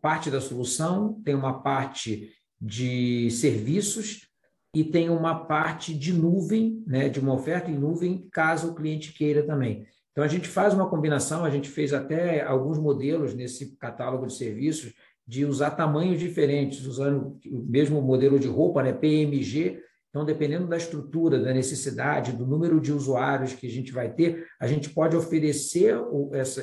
parte 0.00 0.30
da 0.30 0.40
solução, 0.40 1.20
tem 1.22 1.34
uma 1.34 1.62
parte 1.62 2.32
de 2.60 3.30
serviços 3.30 4.28
e 4.74 4.84
tem 4.84 5.10
uma 5.10 5.44
parte 5.46 5.92
de 5.94 6.12
nuvem, 6.12 6.82
né, 6.86 7.08
de 7.08 7.20
uma 7.20 7.34
oferta 7.34 7.70
em 7.70 7.78
nuvem, 7.78 8.28
caso 8.32 8.70
o 8.70 8.74
cliente 8.74 9.12
queira 9.12 9.44
também. 9.44 9.84
Então, 10.12 10.24
a 10.24 10.28
gente 10.28 10.48
faz 10.48 10.74
uma 10.74 10.88
combinação, 10.88 11.44
a 11.44 11.50
gente 11.50 11.68
fez 11.68 11.92
até 11.92 12.42
alguns 12.42 12.78
modelos 12.78 13.34
nesse 13.34 13.76
catálogo 13.76 14.26
de 14.26 14.34
serviços 14.34 14.92
de 15.26 15.44
usar 15.44 15.70
tamanhos 15.72 16.18
diferentes, 16.18 16.84
usando 16.86 17.38
o 17.46 17.58
mesmo 17.68 18.02
modelo 18.02 18.38
de 18.38 18.48
roupa, 18.48 18.82
né, 18.82 18.92
PMG, 18.92 19.80
então, 20.10 20.24
dependendo 20.24 20.66
da 20.66 20.76
estrutura, 20.76 21.38
da 21.38 21.54
necessidade, 21.54 22.32
do 22.32 22.44
número 22.44 22.80
de 22.80 22.92
usuários 22.92 23.54
que 23.54 23.66
a 23.68 23.70
gente 23.70 23.92
vai 23.92 24.12
ter, 24.12 24.44
a 24.60 24.66
gente 24.66 24.90
pode 24.90 25.16
oferecer 25.16 25.96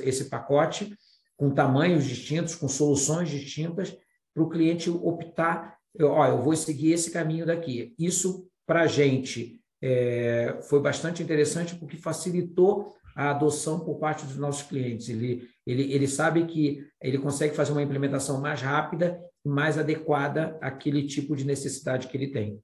esse 0.03 0.25
pacote 0.25 0.93
com 1.37 1.49
tamanhos 1.49 2.03
distintos, 2.03 2.55
com 2.55 2.67
soluções 2.67 3.29
distintas, 3.29 3.95
para 4.33 4.43
o 4.43 4.49
cliente 4.49 4.89
optar, 4.89 5.77
ó, 6.01 6.27
eu 6.27 6.41
vou 6.41 6.55
seguir 6.57 6.91
esse 6.91 7.09
caminho 7.09 7.45
daqui. 7.45 7.95
Isso, 7.97 8.45
para 8.65 8.81
a 8.81 8.87
gente, 8.87 9.61
é, 9.81 10.59
foi 10.63 10.81
bastante 10.81 11.23
interessante 11.23 11.73
porque 11.75 11.95
facilitou 11.95 12.95
a 13.15 13.29
adoção 13.29 13.79
por 13.79 13.97
parte 13.97 14.25
dos 14.25 14.35
nossos 14.35 14.67
clientes. 14.67 15.07
Ele, 15.07 15.47
ele, 15.65 15.93
ele 15.93 16.07
sabe 16.07 16.45
que 16.45 16.85
ele 17.01 17.17
consegue 17.17 17.55
fazer 17.55 17.71
uma 17.71 17.81
implementação 17.81 18.41
mais 18.41 18.61
rápida 18.61 19.17
e 19.45 19.49
mais 19.49 19.77
adequada 19.77 20.57
àquele 20.61 21.07
tipo 21.07 21.33
de 21.35 21.45
necessidade 21.45 22.07
que 22.07 22.17
ele 22.17 22.27
tem 22.27 22.61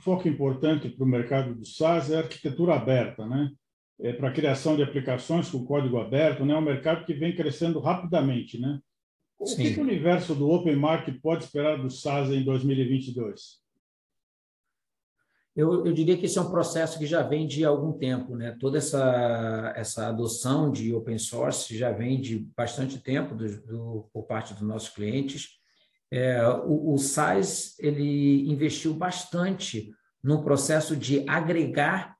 foco 0.00 0.28
importante 0.28 0.88
para 0.88 1.04
o 1.04 1.08
mercado 1.08 1.54
do 1.54 1.66
SaaS 1.66 2.10
é 2.10 2.16
a 2.16 2.20
arquitetura 2.20 2.74
aberta, 2.74 3.26
né? 3.26 3.50
É 3.98 4.12
para 4.12 4.28
a 4.28 4.32
criação 4.32 4.76
de 4.76 4.82
aplicações 4.82 5.48
com 5.48 5.64
código 5.64 5.98
aberto, 5.98 6.44
né? 6.44 6.54
É 6.54 6.56
um 6.56 6.62
mercado 6.62 7.04
que 7.04 7.14
vem 7.14 7.34
crescendo 7.34 7.80
rapidamente, 7.80 8.60
né? 8.60 8.80
O 9.38 9.46
Sim. 9.46 9.74
que 9.74 9.80
o 9.80 9.82
universo 9.82 10.34
do 10.34 10.50
Open 10.50 10.76
Market 10.76 11.20
pode 11.20 11.44
esperar 11.44 11.76
do 11.80 11.90
SaaS 11.90 12.30
em 12.30 12.42
2022? 12.42 13.64
Eu, 15.54 15.86
eu, 15.86 15.92
diria 15.94 16.18
que 16.18 16.26
esse 16.26 16.36
é 16.36 16.42
um 16.42 16.50
processo 16.50 16.98
que 16.98 17.06
já 17.06 17.22
vem 17.22 17.46
de 17.46 17.64
algum 17.64 17.92
tempo, 17.92 18.36
né? 18.36 18.54
Toda 18.60 18.76
essa, 18.76 19.72
essa 19.74 20.08
adoção 20.08 20.70
de 20.70 20.94
open 20.94 21.18
source 21.18 21.76
já 21.76 21.90
vem 21.90 22.20
de 22.20 22.46
bastante 22.54 22.98
tempo 22.98 23.34
do, 23.34 23.62
do, 23.62 24.10
por 24.12 24.24
parte 24.24 24.52
dos 24.52 24.62
nossos 24.62 24.90
clientes. 24.90 25.58
É, 26.10 26.46
o, 26.64 26.94
o 26.94 26.98
SAIS 26.98 27.78
ele 27.78 28.50
investiu 28.50 28.94
bastante 28.94 29.90
no 30.22 30.42
processo 30.42 30.96
de 30.96 31.24
agregar 31.28 32.16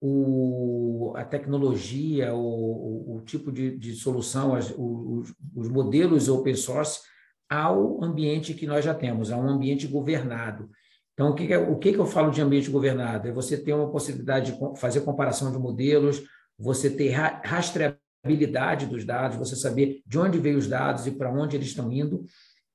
o, 0.00 1.12
a 1.16 1.24
tecnologia, 1.24 2.34
o, 2.34 3.16
o, 3.16 3.20
tipo 3.22 3.50
de, 3.50 3.76
de 3.76 3.94
solução, 3.94 4.54
as, 4.54 4.70
os, 4.76 5.34
os, 5.54 5.68
modelos 5.68 6.28
open 6.28 6.54
source 6.54 7.00
ao 7.48 8.02
ambiente 8.04 8.54
que 8.54 8.66
nós 8.66 8.84
já 8.84 8.94
temos, 8.94 9.30
a 9.30 9.36
um 9.36 9.48
ambiente 9.48 9.86
governado. 9.86 10.68
Então, 11.14 11.30
o 11.30 11.34
que, 11.34 11.52
é, 11.52 11.58
o 11.58 11.78
que, 11.78 11.92
que 11.92 11.98
eu 11.98 12.06
falo 12.06 12.30
de 12.30 12.42
ambiente 12.42 12.70
governado? 12.70 13.28
É 13.28 13.32
você 13.32 13.56
ter 13.56 13.72
uma 13.72 13.90
possibilidade 13.90 14.52
de 14.52 14.58
fazer 14.78 15.00
comparação 15.00 15.50
de 15.50 15.58
modelos, 15.58 16.22
você 16.58 16.90
ter 16.90 17.10
rastreabilidade 17.10 18.86
dos 18.86 19.04
dados, 19.04 19.38
você 19.38 19.56
saber 19.56 20.02
de 20.06 20.18
onde 20.18 20.38
veio 20.38 20.58
os 20.58 20.68
dados 20.68 21.06
e 21.06 21.10
para 21.10 21.32
onde 21.32 21.56
eles 21.56 21.68
estão 21.68 21.90
indo, 21.90 22.24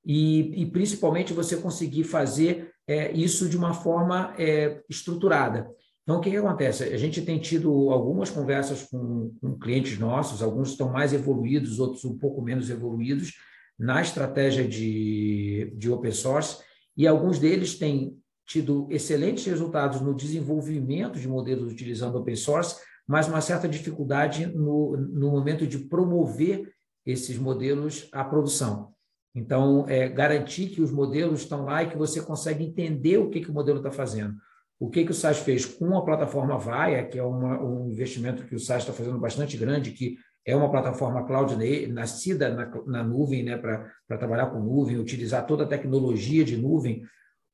e, 0.04 0.62
e 0.62 0.66
principalmente 0.66 1.32
você 1.32 1.56
conseguir 1.56 2.04
fazer 2.04 2.72
é, 2.86 3.12
isso 3.12 3.48
de 3.48 3.56
uma 3.56 3.72
forma 3.72 4.34
é, 4.38 4.82
estruturada. 4.88 5.70
Então, 6.02 6.18
o 6.18 6.20
que, 6.20 6.30
que 6.30 6.36
acontece? 6.36 6.82
A 6.82 6.96
gente 6.96 7.22
tem 7.22 7.38
tido 7.38 7.90
algumas 7.90 8.28
conversas 8.28 8.82
com, 8.82 9.32
com 9.40 9.58
clientes 9.58 9.98
nossos, 9.98 10.42
alguns 10.42 10.70
estão 10.70 10.90
mais 10.90 11.12
evoluídos, 11.12 11.78
outros 11.78 12.04
um 12.04 12.18
pouco 12.18 12.42
menos 12.42 12.70
evoluídos, 12.70 13.32
na 13.78 14.02
estratégia 14.02 14.66
de, 14.66 15.72
de 15.76 15.90
open 15.90 16.12
source, 16.12 16.58
e 16.96 17.06
alguns 17.06 17.38
deles 17.38 17.78
têm 17.78 18.16
tido 18.46 18.86
excelentes 18.90 19.44
resultados 19.46 20.00
no 20.00 20.14
desenvolvimento 20.14 21.18
de 21.18 21.28
modelos 21.28 21.72
utilizando 21.72 22.18
open 22.18 22.36
source, 22.36 22.76
mas 23.06 23.28
uma 23.28 23.40
certa 23.40 23.68
dificuldade 23.68 24.46
no, 24.46 24.96
no 24.96 25.30
momento 25.30 25.66
de 25.66 25.78
promover 25.78 26.72
esses 27.06 27.38
modelos 27.38 28.08
à 28.12 28.24
produção. 28.24 28.92
Então, 29.34 29.86
é, 29.88 30.08
garantir 30.08 30.68
que 30.68 30.82
os 30.82 30.90
modelos 30.90 31.40
estão 31.40 31.64
lá 31.64 31.82
e 31.82 31.88
que 31.88 31.96
você 31.96 32.20
consegue 32.20 32.64
entender 32.64 33.16
o 33.16 33.30
que, 33.30 33.40
que 33.40 33.50
o 33.50 33.54
modelo 33.54 33.78
está 33.78 33.90
fazendo. 33.90 34.34
O 34.78 34.90
que, 34.90 35.04
que 35.04 35.12
o 35.12 35.14
SAS 35.14 35.38
fez 35.38 35.64
com 35.64 35.96
a 35.96 36.04
plataforma 36.04 36.58
Vaia, 36.58 37.06
que 37.06 37.18
é 37.18 37.22
uma, 37.22 37.62
um 37.62 37.88
investimento 37.88 38.44
que 38.44 38.54
o 38.54 38.58
SAS 38.58 38.82
está 38.82 38.92
fazendo 38.92 39.18
bastante 39.18 39.56
grande, 39.56 39.92
que 39.92 40.16
é 40.44 40.56
uma 40.56 40.70
plataforma 40.70 41.24
cloud 41.24 41.56
nascida 41.88 42.52
na, 42.52 42.70
na 42.86 43.02
nuvem, 43.02 43.44
né, 43.44 43.56
para 43.56 44.18
trabalhar 44.18 44.46
com 44.46 44.58
nuvem, 44.58 44.98
utilizar 44.98 45.46
toda 45.46 45.64
a 45.64 45.68
tecnologia 45.68 46.44
de 46.44 46.56
nuvem. 46.56 47.02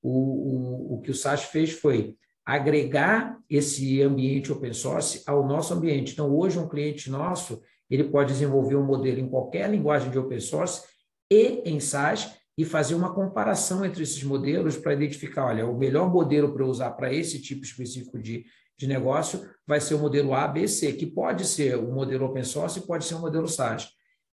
O, 0.02 0.10
o, 0.10 0.94
o 0.94 1.00
que 1.00 1.10
o 1.10 1.14
SAS 1.14 1.44
fez 1.44 1.70
foi 1.70 2.16
agregar 2.46 3.38
esse 3.48 4.00
ambiente 4.00 4.50
open 4.50 4.72
source 4.72 5.22
ao 5.26 5.46
nosso 5.46 5.74
ambiente. 5.74 6.12
Então, 6.14 6.34
hoje, 6.34 6.58
um 6.58 6.66
cliente 6.66 7.10
nosso 7.10 7.60
ele 7.90 8.04
pode 8.04 8.32
desenvolver 8.32 8.76
um 8.76 8.84
modelo 8.84 9.20
em 9.20 9.28
qualquer 9.28 9.70
linguagem 9.70 10.10
de 10.10 10.18
open 10.18 10.40
source 10.40 10.82
e 11.30 11.62
em 11.64 11.80
SAS 11.80 12.34
e 12.56 12.64
fazer 12.64 12.94
uma 12.94 13.14
comparação 13.14 13.84
entre 13.84 14.02
esses 14.02 14.22
modelos 14.24 14.76
para 14.76 14.92
identificar, 14.92 15.46
olha, 15.46 15.66
o 15.66 15.78
melhor 15.78 16.10
modelo 16.12 16.52
para 16.52 16.66
usar 16.66 16.90
para 16.90 17.12
esse 17.12 17.40
tipo 17.40 17.64
específico 17.64 18.18
de, 18.18 18.44
de 18.76 18.86
negócio 18.86 19.48
vai 19.66 19.80
ser 19.80 19.94
o 19.94 19.98
modelo 19.98 20.34
A, 20.34 20.48
B, 20.48 20.66
C, 20.66 20.92
que 20.92 21.06
pode 21.06 21.46
ser 21.46 21.76
o 21.76 21.92
modelo 21.92 22.26
open 22.26 22.42
source 22.42 22.80
e 22.80 22.82
pode 22.82 23.04
ser 23.04 23.14
o 23.14 23.20
modelo 23.20 23.46
SaaS. 23.46 23.88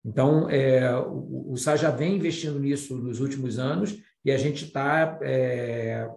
Então, 0.05 0.49
é, 0.49 0.95
o, 0.97 1.53
o 1.53 1.57
SaaS 1.57 1.81
já 1.81 1.91
vem 1.91 2.17
investindo 2.17 2.61
nisso 2.61 2.97
nos 2.97 3.21
últimos 3.21 3.59
anos 3.59 3.97
e 4.25 4.31
a 4.31 4.37
gente 4.37 4.67
está 4.67 5.19
é, 5.23 6.09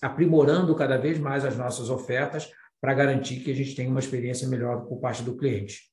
aprimorando 0.00 0.74
cada 0.76 0.96
vez 0.96 1.18
mais 1.18 1.44
as 1.44 1.56
nossas 1.56 1.90
ofertas 1.90 2.50
para 2.80 2.94
garantir 2.94 3.40
que 3.40 3.50
a 3.50 3.54
gente 3.54 3.74
tenha 3.74 3.90
uma 3.90 4.00
experiência 4.00 4.48
melhor 4.48 4.86
por 4.86 5.00
parte 5.00 5.22
do 5.22 5.36
cliente. 5.36 5.89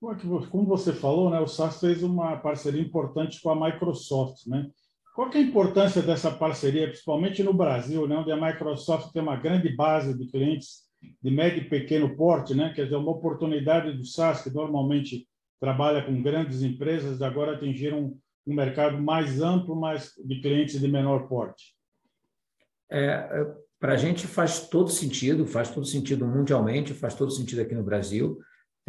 Como 0.00 0.66
você 0.66 0.94
falou, 0.94 1.28
né, 1.28 1.38
o 1.40 1.46
SaaS 1.46 1.78
fez 1.78 2.02
uma 2.02 2.36
parceria 2.38 2.80
importante 2.80 3.40
com 3.42 3.50
a 3.50 3.70
Microsoft. 3.70 4.46
Né? 4.46 4.70
Qual 5.14 5.30
é 5.30 5.36
a 5.36 5.40
importância 5.40 6.00
dessa 6.00 6.30
parceria, 6.30 6.88
principalmente 6.88 7.42
no 7.42 7.52
Brasil, 7.52 8.08
né, 8.08 8.16
onde 8.16 8.32
a 8.32 8.40
Microsoft 8.40 9.12
tem 9.12 9.20
uma 9.20 9.36
grande 9.36 9.68
base 9.76 10.16
de 10.16 10.26
clientes 10.26 10.88
de 11.22 11.30
médio 11.30 11.62
e 11.62 11.68
pequeno 11.68 12.16
porte, 12.16 12.54
né? 12.54 12.72
quer 12.74 12.84
dizer, 12.84 12.96
uma 12.96 13.12
oportunidade 13.12 13.92
do 13.92 14.04
SaaS, 14.04 14.42
que 14.42 14.50
normalmente 14.50 15.26
trabalha 15.58 16.02
com 16.02 16.22
grandes 16.22 16.62
empresas, 16.62 17.20
agora 17.20 17.54
atingir 17.54 17.92
um, 17.92 18.18
um 18.46 18.54
mercado 18.54 19.00
mais 19.00 19.40
amplo, 19.40 19.76
mas 19.76 20.12
de 20.24 20.40
clientes 20.40 20.80
de 20.80 20.88
menor 20.88 21.28
porte? 21.28 21.74
É, 22.90 23.06
é 23.06 23.54
Para 23.78 23.94
a 23.94 23.96
gente 23.96 24.26
faz 24.26 24.68
todo 24.68 24.90
sentido, 24.90 25.46
faz 25.46 25.70
todo 25.70 25.86
sentido 25.86 26.26
mundialmente, 26.26 26.94
faz 26.94 27.14
todo 27.14 27.30
sentido 27.30 27.60
aqui 27.60 27.74
no 27.74 27.82
Brasil. 27.82 28.38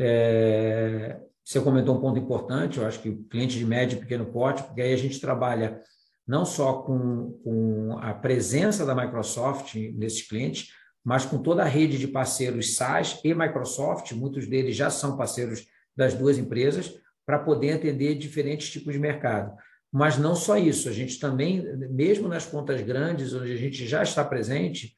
É, 0.03 1.20
você 1.43 1.62
comentou 1.62 1.96
um 1.96 2.01
ponto 2.01 2.17
importante, 2.17 2.79
eu 2.79 2.88
acho 2.88 3.00
que 3.00 3.10
o 3.10 3.24
cliente 3.25 3.60
de 3.60 3.65
médio 3.65 3.98
e 3.98 4.01
pequeno 4.01 4.25
porte, 4.25 4.63
porque 4.63 4.81
aí 4.81 4.93
a 4.93 4.98
gente 4.98 5.22
trabalha 5.22 5.79
não 6.27 6.43
só 6.43 6.81
com, 6.81 7.39
com 7.43 7.98
a 8.00 8.12
presença 8.13 8.84
da 8.84 8.96
Microsoft 8.96 9.76
nesses 9.76 10.28
clientes, 10.28 10.69
mas 11.04 11.23
com 11.23 11.38
toda 11.38 11.62
a 11.62 11.67
rede 11.67 11.99
de 11.99 12.08
parceiros 12.08 12.76
SaaS 12.76 13.19
e 13.23 13.34
Microsoft, 13.34 14.12
muitos 14.13 14.47
deles 14.47 14.76
já 14.76 14.89
são 14.89 15.15
parceiros 15.15 15.67
das 15.95 16.15
duas 16.15 16.38
empresas, 16.38 16.99
para 17.26 17.38
poder 17.38 17.73
atender 17.73 18.15
diferentes 18.15 18.69
tipos 18.69 18.93
de 18.93 18.99
mercado. 18.99 19.56
Mas 19.91 20.17
não 20.17 20.36
só 20.36 20.58
isso, 20.58 20.89
a 20.89 20.91
gente 20.91 21.19
também, 21.19 21.62
mesmo 21.89 22.28
nas 22.28 22.45
contas 22.45 22.82
grandes, 22.82 23.34
onde 23.34 23.52
a 23.52 23.58
gente 23.58 23.86
já 23.86 24.02
está 24.02 24.23
presente, 24.23 24.95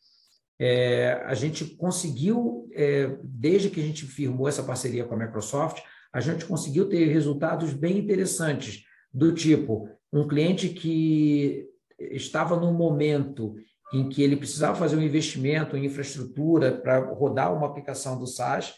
é, 0.66 1.22
a 1.26 1.34
gente 1.34 1.66
conseguiu, 1.76 2.70
é, 2.72 3.18
desde 3.22 3.70
que 3.70 3.82
a 3.82 3.84
gente 3.84 4.06
firmou 4.06 4.48
essa 4.48 4.64
parceria 4.64 5.04
com 5.04 5.14
a 5.14 5.18
Microsoft, 5.18 5.84
a 6.14 6.22
gente 6.22 6.46
conseguiu 6.46 6.88
ter 6.88 7.06
resultados 7.08 7.74
bem 7.74 7.98
interessantes, 7.98 8.86
do 9.14 9.34
tipo, 9.34 9.90
um 10.12 10.26
cliente 10.26 10.70
que 10.70 11.68
estava 12.00 12.56
num 12.56 12.74
momento 12.74 13.56
em 13.94 14.08
que 14.08 14.24
ele 14.24 14.38
precisava 14.38 14.80
fazer 14.80 14.96
um 14.96 15.02
investimento 15.02 15.76
em 15.76 15.84
infraestrutura 15.84 16.72
para 16.72 17.00
rodar 17.14 17.54
uma 17.54 17.68
aplicação 17.68 18.18
do 18.18 18.26
SaaS, 18.26 18.74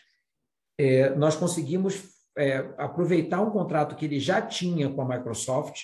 é, 0.80 1.14
nós 1.16 1.36
conseguimos 1.36 2.02
é, 2.36 2.68
aproveitar 2.80 3.42
um 3.42 3.52
contrato 3.52 3.96
que 3.96 4.06
ele 4.06 4.20
já 4.20 4.42
tinha 4.42 4.90
com 4.90 5.04
a 5.04 5.18
Microsoft, 5.18 5.82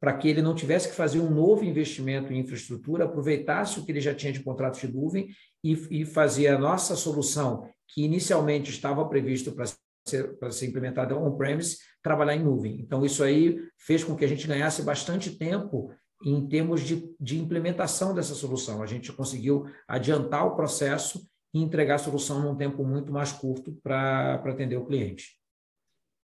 para 0.00 0.16
que 0.16 0.28
ele 0.28 0.42
não 0.42 0.54
tivesse 0.54 0.88
que 0.88 0.94
fazer 0.94 1.20
um 1.20 1.30
novo 1.30 1.64
investimento 1.64 2.32
em 2.32 2.38
infraestrutura, 2.38 3.04
aproveitasse 3.04 3.78
o 3.78 3.84
que 3.84 3.92
ele 3.92 4.00
já 4.00 4.14
tinha 4.14 4.32
de 4.32 4.40
contrato 4.40 4.80
de 4.80 4.92
nuvem 4.92 5.28
e, 5.62 6.02
e 6.02 6.04
fazer 6.04 6.48
a 6.48 6.58
nossa 6.58 6.94
solução, 6.94 7.68
que 7.88 8.04
inicialmente 8.04 8.70
estava 8.70 9.08
previsto 9.08 9.52
para 9.52 9.66
ser, 10.06 10.38
para 10.38 10.50
ser 10.50 10.66
implementada 10.66 11.16
on-premise, 11.16 11.78
trabalhar 12.02 12.36
em 12.36 12.44
nuvem. 12.44 12.80
Então, 12.80 13.04
isso 13.04 13.24
aí 13.24 13.58
fez 13.76 14.04
com 14.04 14.14
que 14.14 14.24
a 14.24 14.28
gente 14.28 14.46
ganhasse 14.46 14.82
bastante 14.82 15.36
tempo 15.36 15.92
em 16.24 16.48
termos 16.48 16.80
de, 16.80 17.14
de 17.18 17.38
implementação 17.38 18.14
dessa 18.14 18.34
solução. 18.34 18.82
A 18.82 18.86
gente 18.86 19.12
conseguiu 19.12 19.66
adiantar 19.86 20.46
o 20.46 20.54
processo 20.56 21.26
e 21.54 21.60
entregar 21.60 21.96
a 21.96 21.98
solução 21.98 22.42
num 22.42 22.56
tempo 22.56 22.84
muito 22.84 23.12
mais 23.12 23.32
curto 23.32 23.72
para 23.82 24.34
atender 24.34 24.76
o 24.76 24.84
cliente. 24.84 25.38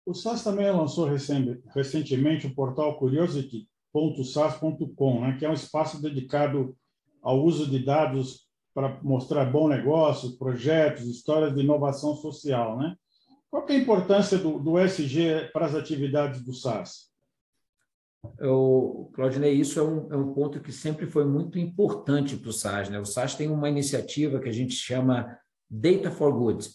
O 0.08 0.13
SAS 0.13 0.41
também 0.41 0.72
lançou 0.72 1.06
recentemente 1.06 2.48
o 2.48 2.56
portal 2.56 2.98
curiosity.sas.com, 2.98 5.20
né, 5.20 5.36
que 5.38 5.46
é 5.46 5.50
um 5.50 5.54
espaço 5.54 6.02
dedicado 6.02 6.74
ao 7.22 7.43
uso 7.43 7.70
de 7.70 7.84
dados 7.84 8.48
para 8.74 9.04
mostrar 9.04 9.52
bom 9.52 9.67
negócio, 9.67 10.38
projetos, 10.38 11.04
histórias 11.04 11.54
de 11.54 11.60
inovação 11.60 12.15
social. 12.15 12.78
Né? 12.78 12.96
Qual 13.52 13.67
é 13.67 13.74
a 13.74 13.78
importância 13.78 14.38
do, 14.38 14.60
do 14.60 14.80
SG 14.80 15.50
para 15.52 15.65
as 15.65 15.76
atividades 15.76 16.41
do 16.41 16.54
SAS? 16.54 17.08
Eu, 18.39 19.12
Claudinei, 19.13 19.56
isso 19.56 19.78
é 19.78 19.84
um, 19.84 20.13
é 20.13 20.15
um 20.15 20.34
ponto 20.34 20.62
que 20.62 20.72
sempre 20.72 21.06
foi 21.06 21.26
muito 21.26 21.60
importante 21.60 22.38
para 22.38 22.50
o 22.50 22.54
SAS. 22.54 22.88
Né? 22.88 22.98
O 22.98 23.06
SAS 23.06 23.36
tem 23.36 23.50
uma 23.50 23.67
iniciativa 23.67 24.39
que 24.39 24.48
a 24.48 24.54
gente 24.54 24.74
chama 24.74 25.38
Data 25.70 26.10
for 26.10 26.32
Good, 26.32 26.65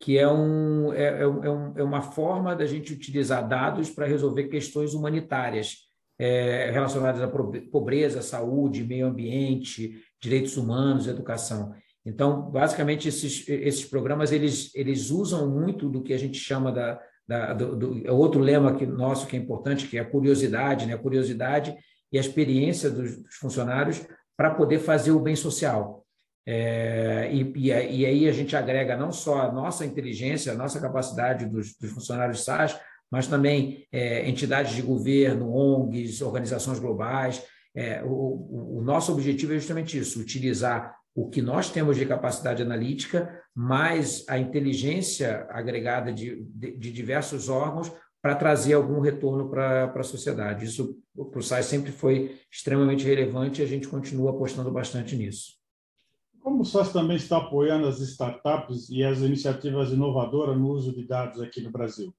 que 0.00 0.16
é, 0.16 0.28
um, 0.28 0.92
é, 0.92 1.04
é, 1.04 1.22
é, 1.22 1.26
um, 1.26 1.72
é 1.76 1.82
uma 1.82 2.02
forma 2.02 2.54
da 2.54 2.66
gente 2.66 2.92
utilizar 2.92 3.46
dados 3.46 3.90
para 3.90 4.06
resolver 4.06 4.44
questões 4.44 4.94
humanitárias 4.94 5.88
é, 6.18 6.70
relacionadas 6.70 7.20
à 7.20 7.28
pobreza, 7.70 8.22
saúde, 8.22 8.84
meio 8.84 9.06
ambiente, 9.06 10.00
direitos 10.20 10.56
humanos, 10.56 11.06
educação. 11.06 11.74
Então, 12.04 12.50
basicamente, 12.50 13.08
esses, 13.08 13.46
esses 13.48 13.84
programas 13.84 14.32
eles, 14.32 14.74
eles 14.74 15.10
usam 15.10 15.48
muito 15.50 15.88
do 15.88 16.02
que 16.02 16.14
a 16.14 16.18
gente 16.18 16.38
chama 16.38 16.72
da, 16.72 17.00
da 17.26 17.52
do, 17.52 17.76
do, 17.76 18.06
é 18.06 18.10
outro 18.10 18.40
lema 18.40 18.74
que, 18.74 18.86
nosso 18.86 19.26
que 19.26 19.36
é 19.36 19.38
importante, 19.38 19.86
que 19.86 19.98
é 19.98 20.00
a 20.00 20.10
curiosidade, 20.10 20.86
né? 20.86 20.94
a 20.94 20.98
curiosidade 20.98 21.76
e 22.10 22.16
a 22.16 22.20
experiência 22.20 22.88
dos, 22.90 23.16
dos 23.22 23.34
funcionários 23.34 24.04
para 24.36 24.54
poder 24.54 24.78
fazer 24.78 25.10
o 25.10 25.20
bem 25.20 25.36
social. 25.36 26.04
É, 26.46 27.28
e, 27.32 27.52
e, 27.56 28.06
aí 28.06 28.28
a 28.28 28.32
gente 28.32 28.56
agrega 28.56 28.96
não 28.96 29.12
só 29.12 29.42
a 29.42 29.52
nossa 29.52 29.84
inteligência, 29.84 30.52
a 30.52 30.56
nossa 30.56 30.80
capacidade 30.80 31.44
dos, 31.44 31.76
dos 31.76 31.90
funcionários 31.90 32.42
SAS, 32.42 32.78
mas 33.10 33.26
também 33.26 33.86
é, 33.92 34.28
entidades 34.28 34.74
de 34.74 34.82
governo, 34.82 35.52
ONGs, 35.52 36.22
organizações 36.22 36.78
globais. 36.78 37.42
É, 37.74 38.02
o, 38.04 38.78
o, 38.78 38.82
nosso 38.82 39.12
objetivo 39.12 39.52
é 39.52 39.58
justamente 39.58 39.98
isso: 39.98 40.20
utilizar 40.20 40.96
o 41.14 41.28
que 41.28 41.42
nós 41.42 41.70
temos 41.70 41.96
de 41.96 42.06
capacidade 42.06 42.62
analítica, 42.62 43.42
mais 43.54 44.24
a 44.28 44.38
inteligência 44.38 45.46
agregada 45.50 46.12
de, 46.12 46.42
de, 46.44 46.76
de 46.76 46.92
diversos 46.92 47.48
órgãos 47.48 47.92
para 48.22 48.34
trazer 48.34 48.74
algum 48.74 49.00
retorno 49.00 49.48
para 49.48 49.92
a 49.94 50.02
sociedade. 50.02 50.64
Isso 50.64 50.96
para 51.30 51.38
o 51.38 51.42
SAI 51.42 51.62
sempre 51.62 51.92
foi 51.92 52.36
extremamente 52.50 53.04
relevante 53.04 53.60
e 53.60 53.64
a 53.64 53.68
gente 53.68 53.88
continua 53.88 54.30
apostando 54.30 54.70
bastante 54.70 55.16
nisso. 55.16 55.57
Como 56.48 56.62
o 56.62 56.64
SAS 56.64 56.90
também 56.94 57.18
está 57.18 57.36
apoiando 57.36 57.86
as 57.86 58.00
startups 58.00 58.88
e 58.88 59.04
as 59.04 59.18
iniciativas 59.18 59.90
inovadoras 59.90 60.56
no 60.56 60.70
uso 60.70 60.94
de 60.94 61.06
dados 61.06 61.42
aqui 61.42 61.60
no 61.60 61.70
Brasil? 61.70 62.10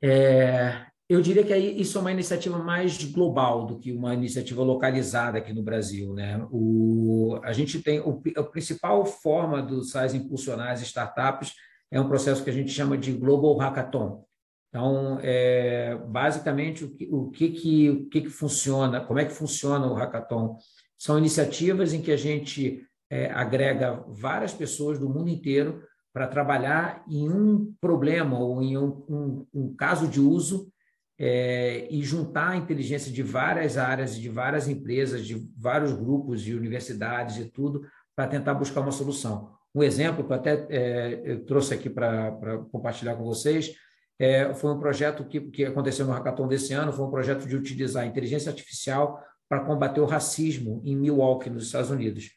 É, 0.00 0.86
eu 1.08 1.20
diria 1.20 1.42
que 1.42 1.56
isso 1.56 1.98
é 1.98 2.00
uma 2.00 2.12
iniciativa 2.12 2.56
mais 2.56 3.02
global 3.02 3.66
do 3.66 3.80
que 3.80 3.90
uma 3.90 4.14
iniciativa 4.14 4.62
localizada 4.62 5.38
aqui 5.38 5.52
no 5.52 5.60
Brasil. 5.60 6.14
Né? 6.14 6.40
O, 6.52 7.40
a 7.42 7.52
gente 7.52 7.82
tem 7.82 7.98
o, 7.98 8.22
a 8.36 8.44
principal 8.44 9.04
forma 9.04 9.60
do 9.60 9.82
SAS 9.82 10.14
impulsionar 10.14 10.70
as 10.70 10.80
startups 10.80 11.54
é 11.90 12.00
um 12.00 12.06
processo 12.06 12.44
que 12.44 12.50
a 12.50 12.54
gente 12.54 12.70
chama 12.70 12.96
de 12.96 13.10
Global 13.10 13.56
Hackathon. 13.56 14.24
Então, 14.68 15.18
é, 15.20 15.96
basicamente, 16.06 16.84
o, 16.84 16.94
que, 16.94 17.08
o, 17.10 17.28
que, 17.30 17.48
que, 17.48 17.90
o 17.90 18.08
que, 18.08 18.20
que 18.20 18.28
funciona, 18.28 19.00
como 19.00 19.18
é 19.18 19.24
que 19.24 19.32
funciona 19.32 19.84
o 19.84 19.94
Hackathon? 19.94 20.56
São 20.98 21.16
iniciativas 21.16 21.92
em 21.92 22.02
que 22.02 22.10
a 22.10 22.16
gente 22.16 22.84
é, 23.10 23.30
agrega 23.30 24.04
várias 24.08 24.52
pessoas 24.52 24.98
do 24.98 25.08
mundo 25.08 25.28
inteiro 25.28 25.82
para 26.12 26.26
trabalhar 26.26 27.04
em 27.08 27.28
um 27.30 27.72
problema 27.80 28.38
ou 28.38 28.60
em 28.60 28.76
um, 28.76 29.04
um, 29.08 29.46
um 29.54 29.76
caso 29.76 30.08
de 30.08 30.20
uso 30.20 30.70
é, 31.18 31.86
e 31.90 32.02
juntar 32.02 32.50
a 32.50 32.56
inteligência 32.56 33.12
de 33.12 33.22
várias 33.22 33.76
áreas, 33.78 34.16
de 34.16 34.28
várias 34.28 34.68
empresas, 34.68 35.26
de 35.26 35.48
vários 35.56 35.92
grupos 35.92 36.46
e 36.46 36.54
universidades 36.54 37.36
e 37.36 37.44
tudo, 37.44 37.86
para 38.16 38.28
tentar 38.28 38.54
buscar 38.54 38.80
uma 38.80 38.92
solução. 38.92 39.52
Um 39.74 39.82
exemplo 39.82 40.24
que 40.24 40.32
eu 40.32 40.36
até 40.36 40.66
é, 40.70 41.22
eu 41.24 41.44
trouxe 41.44 41.74
aqui 41.74 41.88
para 41.88 42.32
compartilhar 42.72 43.14
com 43.14 43.24
vocês 43.24 43.74
é, 44.18 44.52
foi 44.52 44.72
um 44.72 44.80
projeto 44.80 45.24
que, 45.24 45.40
que 45.40 45.64
aconteceu 45.64 46.04
no 46.04 46.12
Hackathon 46.12 46.48
desse 46.48 46.72
ano, 46.72 46.92
foi 46.92 47.06
um 47.06 47.10
projeto 47.10 47.46
de 47.46 47.54
utilizar 47.54 48.04
inteligência 48.04 48.50
artificial 48.50 49.22
para 49.48 49.64
combater 49.64 50.00
o 50.00 50.06
racismo 50.06 50.82
em 50.84 50.96
Milwaukee, 50.96 51.50
nos 51.50 51.66
Estados 51.66 51.90
Unidos. 51.90 52.30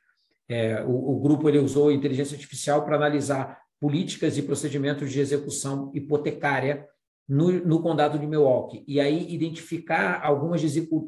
É, 0.48 0.84
o, 0.84 1.18
o, 1.18 1.20
grupo 1.20 1.48
ele 1.48 1.60
usou 1.60 1.92
inteligência 1.92 2.36
artificial 2.36 2.84
para 2.84 2.96
analisar 2.96 3.60
políticas 3.80 4.38
e 4.38 4.42
procedimentos 4.42 5.12
de 5.12 5.20
execução 5.20 5.92
hipotecária 5.94 6.86
no, 7.28 7.52
no, 7.52 7.82
condado 7.82 8.20
de 8.20 8.28
Milwaukee, 8.28 8.84
e 8.86 9.00
aí 9.00 9.34
identificar 9.34 10.20
algumas 10.22 10.62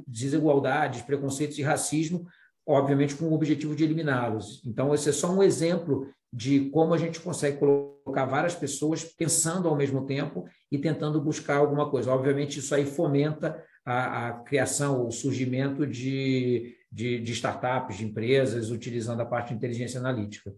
desigualdades, 0.07 1.01
preconceitos 1.01 1.57
e 1.57 1.61
racismo, 1.61 2.25
obviamente 2.65 3.15
com 3.15 3.25
o 3.25 3.33
objetivo 3.33 3.75
de 3.75 3.83
eliminá-los. 3.83 4.61
Então, 4.65 4.93
esse 4.93 5.09
é 5.09 5.11
só 5.11 5.29
um 5.29 5.43
exemplo 5.43 6.07
de 6.31 6.69
como 6.69 6.93
a 6.93 6.97
gente 6.97 7.19
consegue 7.19 7.57
colocar 7.57 8.25
várias 8.25 8.55
pessoas 8.55 9.03
pensando 9.03 9.67
ao 9.67 9.75
mesmo 9.75 10.05
tempo 10.05 10.45
e 10.71 10.77
tentando 10.77 11.21
buscar 11.21 11.57
alguma 11.57 11.89
coisa. 11.89 12.11
Obviamente, 12.11 12.59
isso 12.59 12.73
aí 12.73 12.85
fomenta 12.85 13.61
a, 13.85 14.27
a 14.27 14.33
criação, 14.43 15.07
o 15.07 15.11
surgimento 15.11 15.85
de, 15.85 16.75
de, 16.91 17.19
de 17.19 17.31
startups, 17.33 17.97
de 17.97 18.05
empresas, 18.05 18.71
utilizando 18.71 19.21
a 19.21 19.25
parte 19.25 19.49
de 19.49 19.55
inteligência 19.55 19.99
analítica. 19.99 20.53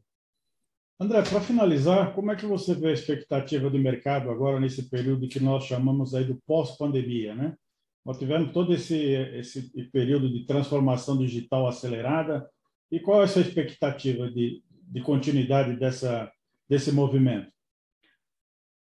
André, 0.99 1.23
para 1.23 1.41
finalizar, 1.41 2.13
como 2.13 2.31
é 2.31 2.35
que 2.35 2.45
você 2.45 2.73
vê 2.73 2.87
a 2.87 2.93
expectativa 2.93 3.69
do 3.69 3.77
mercado 3.77 4.29
agora 4.29 4.59
nesse 4.59 4.89
período 4.89 5.27
que 5.27 5.39
nós 5.39 5.65
chamamos 5.65 6.15
aí 6.15 6.23
do 6.23 6.41
pós-pandemia, 6.47 7.35
né? 7.35 7.55
Nós 8.05 8.19
tivemos 8.19 8.53
todo 8.53 8.73
esse, 8.73 8.95
esse 8.95 9.69
período 9.91 10.31
de 10.31 10.45
transformação 10.45 11.17
digital 11.17 11.67
acelerada 11.67 12.47
e 12.91 12.99
qual 12.99 13.21
é 13.21 13.23
a 13.25 13.27
sua 13.27 13.41
expectativa 13.41 14.29
de, 14.29 14.63
de 14.69 15.01
continuidade 15.01 15.75
dessa, 15.77 16.31
desse 16.69 16.91
movimento? 16.91 17.51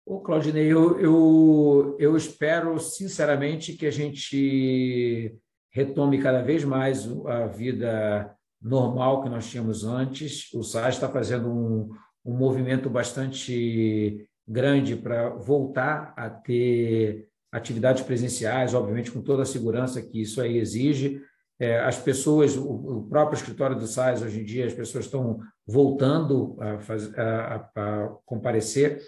Ô, 0.06 0.20
Claudinei, 0.20 0.66
eu, 0.66 1.00
eu, 1.00 1.96
eu 1.98 2.18
espero 2.18 2.78
sinceramente 2.80 3.74
que 3.74 3.86
a 3.86 3.92
gente 3.92 5.34
retome 5.72 6.22
cada 6.22 6.42
vez 6.42 6.64
mais 6.66 7.08
a 7.26 7.48
vida 7.48 8.36
normal 8.62 9.24
que 9.24 9.30
nós 9.30 9.50
tínhamos 9.50 9.84
antes. 9.86 10.52
O 10.54 10.62
SAS 10.62 10.96
está 10.96 11.08
fazendo 11.08 11.50
um, 11.50 11.90
um 12.26 12.38
movimento 12.38 12.90
bastante 12.90 14.28
grande 14.48 14.96
para 14.96 15.30
voltar 15.30 16.14
a 16.18 16.30
ter 16.30 17.28
atividades 17.52 18.04
presenciais, 18.04 18.74
obviamente 18.74 19.12
com 19.12 19.22
toda 19.22 19.44
a 19.44 19.46
segurança 19.46 20.02
que 20.02 20.22
isso 20.22 20.42
aí 20.42 20.58
exige. 20.58 21.22
É, 21.60 21.80
as 21.80 21.98
pessoas, 21.98 22.58
o, 22.58 23.08
próprio 23.10 23.38
escritório 23.38 23.78
do 23.78 23.88
SAIS, 23.88 24.22
hoje 24.22 24.42
em 24.42 24.44
dia, 24.44 24.66
as 24.66 24.74
pessoas 24.74 25.06
estão 25.06 25.40
voltando 25.66 26.58
a, 26.60 26.80
faz, 26.80 27.14
a, 27.18 27.70
a, 27.76 28.10
comparecer. 28.26 29.02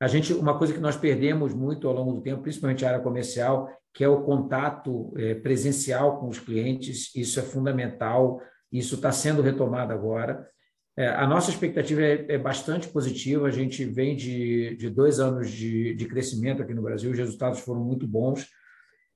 A 0.00 0.08
gente, 0.08 0.32
uma 0.32 0.58
coisa 0.58 0.72
que 0.72 0.80
nós 0.80 0.96
perdemos 0.96 1.54
muito 1.54 1.88
ao 1.88 1.94
longo 1.94 2.12
do 2.12 2.20
tempo, 2.20 2.42
principalmente 2.42 2.84
a 2.84 2.88
área 2.88 3.00
comercial, 3.00 3.68
que 3.92 4.02
é 4.02 4.08
o 4.08 4.22
contato 4.22 5.14
é, 5.16 5.34
presencial 5.34 6.18
com 6.18 6.28
os 6.28 6.38
clientes, 6.38 7.14
isso 7.14 7.38
é 7.38 7.42
fundamental 7.42 8.40
isso 8.74 8.96
está 8.96 9.12
sendo 9.12 9.40
retomado 9.40 9.92
agora. 9.92 10.48
É, 10.96 11.06
a 11.06 11.26
nossa 11.28 11.48
expectativa 11.48 12.02
é, 12.02 12.26
é, 12.30 12.38
bastante 12.38 12.88
positiva. 12.88 13.46
A 13.46 13.50
gente 13.50 13.84
vem 13.84 14.16
de, 14.16 14.76
de 14.76 14.90
dois 14.90 15.20
anos 15.20 15.48
de, 15.48 15.94
de, 15.94 16.06
crescimento 16.06 16.60
aqui 16.60 16.74
no 16.74 16.82
Brasil, 16.82 17.12
os 17.12 17.18
resultados 17.18 17.60
foram 17.60 17.84
muito 17.84 18.04
bons. 18.06 18.48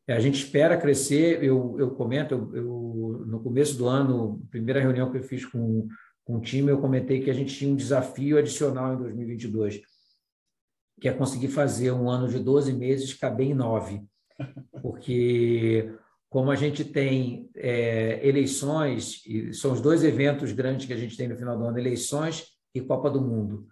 É, 0.06 0.14
a 0.14 0.20
gente 0.20 0.44
espera 0.44 0.76
crescer. 0.76 1.42
Eu, 1.42 1.74
eu 1.76 1.90
comento, 1.90 2.34
eu, 2.34 2.56
eu, 2.56 3.24
no 3.26 3.40
começo 3.42 3.76
do 3.76 3.88
ano, 3.88 4.40
primeira 4.48 4.80
reunião 4.80 5.10
que 5.10 5.18
eu 5.18 5.24
fiz 5.24 5.44
com, 5.44 5.88
com 6.24 6.36
o 6.36 6.40
time, 6.40 6.70
eu 6.70 6.80
comentei 6.80 7.20
que 7.20 7.30
a 7.30 7.34
gente 7.34 7.52
tinha 7.52 7.72
um 7.72 7.76
desafio 7.76 8.38
adicional 8.38 8.94
em 8.94 8.98
2022, 8.98 9.80
que 11.00 11.08
é 11.08 11.12
conseguir 11.12 11.48
fazer 11.48 11.92
um 11.92 12.08
ano 12.08 12.28
de 12.28 12.38
12 12.38 12.72
meses 12.72 13.14
caber 13.14 13.48
em 13.48 13.54
nove. 13.54 14.02
Porque 14.82 15.90
como 16.28 16.50
a 16.50 16.56
gente 16.56 16.84
tem 16.84 17.48
é, 17.56 18.20
eleições, 18.26 19.22
e 19.26 19.54
são 19.54 19.72
os 19.72 19.80
dois 19.80 20.04
eventos 20.04 20.52
grandes 20.52 20.86
que 20.86 20.92
a 20.92 20.96
gente 20.96 21.16
tem 21.16 21.28
no 21.28 21.36
final 21.36 21.56
do 21.56 21.64
ano, 21.64 21.78
eleições 21.78 22.48
e 22.74 22.80
Copa 22.80 23.10
do 23.10 23.20
Mundo. 23.20 23.66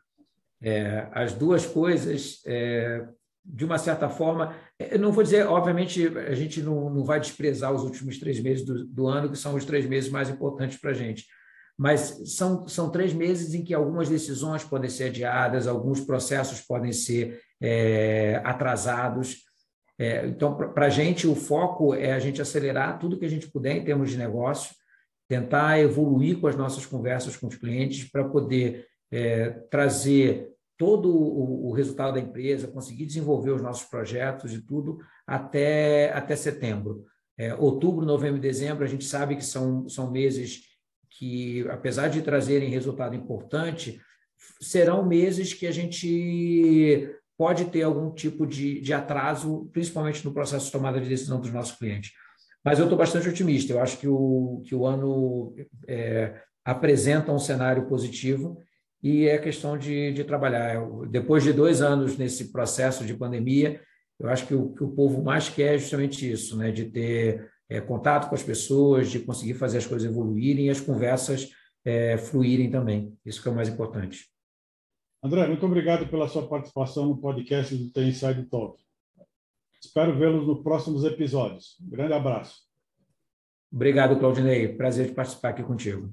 É, 0.63 1.07
as 1.13 1.35
duas 1.35 1.67
coisas, 1.67 2.41
é, 2.47 3.07
de 3.45 3.65
uma 3.65 3.77
certa 3.77 4.09
forma, 4.09 4.55
eu 4.79 4.99
não 4.99 5.13
vou 5.13 5.23
dizer, 5.23 5.47
obviamente, 5.47 6.07
a 6.17 6.35
gente 6.35 6.63
não, 6.63 6.89
não 6.89 7.05
vai 7.05 7.21
desprezar 7.21 7.73
os 7.73 7.83
últimos 7.83 8.19
três 8.19 8.41
meses 8.41 8.65
do, 8.65 8.87
do 8.87 9.07
ano, 9.07 9.31
que 9.31 9.37
são 9.37 9.55
os 9.55 9.65
três 9.65 9.85
meses 9.87 10.11
mais 10.11 10.31
importantes 10.31 10.79
para 10.79 10.93
a 10.93 10.95
gente, 10.95 11.27
mas 11.79 12.23
são, 12.37 12.67
são 12.67 12.91
três 12.91 13.13
meses 13.13 13.55
em 13.55 13.63
que 13.63 13.75
algumas 13.75 14.09
decisões 14.09 14.65
podem 14.65 14.89
ser 14.89 15.05
adiadas, 15.05 15.67
alguns 15.67 16.01
processos 16.01 16.61
podem 16.61 16.93
ser 16.93 17.41
é, 17.61 18.41
atrasados, 18.45 19.47
é, 19.99 20.27
então, 20.27 20.55
para 20.55 20.87
a 20.87 20.91
gente, 20.91 21.27
o 21.27 21.35
foco 21.35 21.95
é 21.95 22.13
a 22.13 22.19
gente 22.19 22.43
acelerar 22.43 22.99
tudo 22.99 23.19
que 23.19 23.25
a 23.25 23.31
gente 23.31 23.51
puder 23.51 23.77
em 23.77 23.85
termos 23.85 24.11
de 24.11 24.19
negócio, 24.19 24.75
tentar 25.29 25.81
evoluir 25.81 26.39
com 26.39 26.47
as 26.47 26.57
nossas 26.57 26.85
conversas 26.85 27.37
com 27.37 27.47
os 27.47 27.57
clientes 27.57 28.09
para 28.11 28.29
poder 28.29 28.87
é, 29.11 29.51
trazer 29.71 30.51
todo 30.77 31.11
o, 31.11 31.69
o, 31.69 31.73
resultado 31.73 32.15
da 32.15 32.21
empresa, 32.21 32.69
conseguir 32.69 33.07
desenvolver 33.07 33.51
os 33.51 33.63
nossos 33.63 33.89
projetos 33.89 34.53
e 34.53 34.61
tudo 34.61 34.99
até, 35.27 36.13
até 36.13 36.37
setembro. 36.37 37.07
É, 37.39 37.55
outubro, 37.55 38.05
novembro 38.05 38.37
e 38.37 38.41
dezembro, 38.41 38.85
a 38.85 38.89
gente 38.89 39.05
sabe 39.05 39.37
que 39.37 39.45
são, 39.45 39.89
são 39.89 40.11
meses 40.11 40.63
que, 41.19 41.67
apesar 41.69 42.09
de 42.09 42.23
trazerem 42.23 42.71
resultado 42.71 43.15
importante, 43.15 44.01
serão 44.61 45.07
meses 45.07 45.53
que 45.53 45.67
a 45.67 45.73
gente 45.73 47.09
pode 47.37 47.67
ter 47.67 47.83
algum 47.83 48.11
tipo 48.13 48.47
de, 48.47 48.81
de 48.81 48.93
atraso, 48.93 49.69
principalmente 49.73 50.25
no 50.25 50.33
processo 50.33 50.67
de 50.67 50.73
tomada 50.73 51.01
de 51.01 51.09
decisão 51.09 51.41
dos 51.41 51.53
nossos 51.53 51.77
clientes. 51.77 52.13
Mas 52.65 52.79
eu 52.79 52.87
estou 52.87 52.99
bastante 52.99 53.29
otimista. 53.29 53.73
Eu 53.73 53.81
acho 53.81 53.99
que 53.99 54.09
o, 54.09 54.63
que 54.65 54.75
o 54.75 54.87
ano 54.87 55.55
é, 55.87 56.41
apresenta 56.65 57.33
um 57.33 57.39
cenário 57.39 57.87
positivo 57.87 58.59
e 59.03 59.29
é 59.29 59.39
questão 59.39 59.79
de, 59.79 60.13
de 60.13 60.25
trabalhar. 60.25 60.83
Depois 61.09 61.45
de 61.45 61.53
dois 61.53 61.81
anos 61.81 62.17
nesse 62.17 62.51
processo 62.51 63.05
de 63.05 63.15
pandemia, 63.15 63.81
eu 64.19 64.29
acho 64.29 64.47
que 64.47 64.55
o 64.55 64.71
que 64.71 64.83
o 64.83 64.91
povo 64.91 65.23
mais 65.23 65.49
quer 65.49 65.75
é 65.75 65.79
justamente 65.79 66.31
isso, 66.31 66.57
né? 66.57 66.73
de 66.73 66.87
ter 66.87 67.49
é, 67.69 67.81
contato 67.81 68.29
com 68.29 68.35
as 68.35 68.43
pessoas, 68.43 69.11
de 69.11 69.21
conseguir 69.21 69.55
fazer 69.55 69.79
as 69.79 69.87
coisas 69.87 70.09
evoluírem 70.09 70.67
e 70.67 70.71
as 70.71 70.81
conversas 70.81 71.51
é, 71.85 72.17
fluírem 72.17 72.71
também. 72.71 73.17
Isso 73.25 73.43
que 73.43 73.49
é 73.49 73.51
o 73.51 73.55
mais 73.55 73.69
importante. 73.69 74.29
André, 75.23 75.47
muito 75.47 75.65
obrigado 75.67 76.09
pela 76.09 76.29
sua 76.29 76.47
participação 76.47 77.07
no 77.07 77.19
podcast 77.19 77.75
do 77.75 77.91
The 77.91 78.03
Inside 78.03 78.45
Talk. 78.45 78.83
Espero 79.81 80.17
vê-los 80.19 80.47
nos 80.47 80.63
próximos 80.63 81.05
episódios. 81.05 81.77
Um 81.81 81.91
grande 81.91 82.13
abraço. 82.13 82.67
Obrigado, 83.73 84.19
Claudinei. 84.19 84.69
Prazer 84.69 85.09
de 85.09 85.15
participar 85.15 85.51
aqui 85.51 85.63
contigo. 85.63 86.13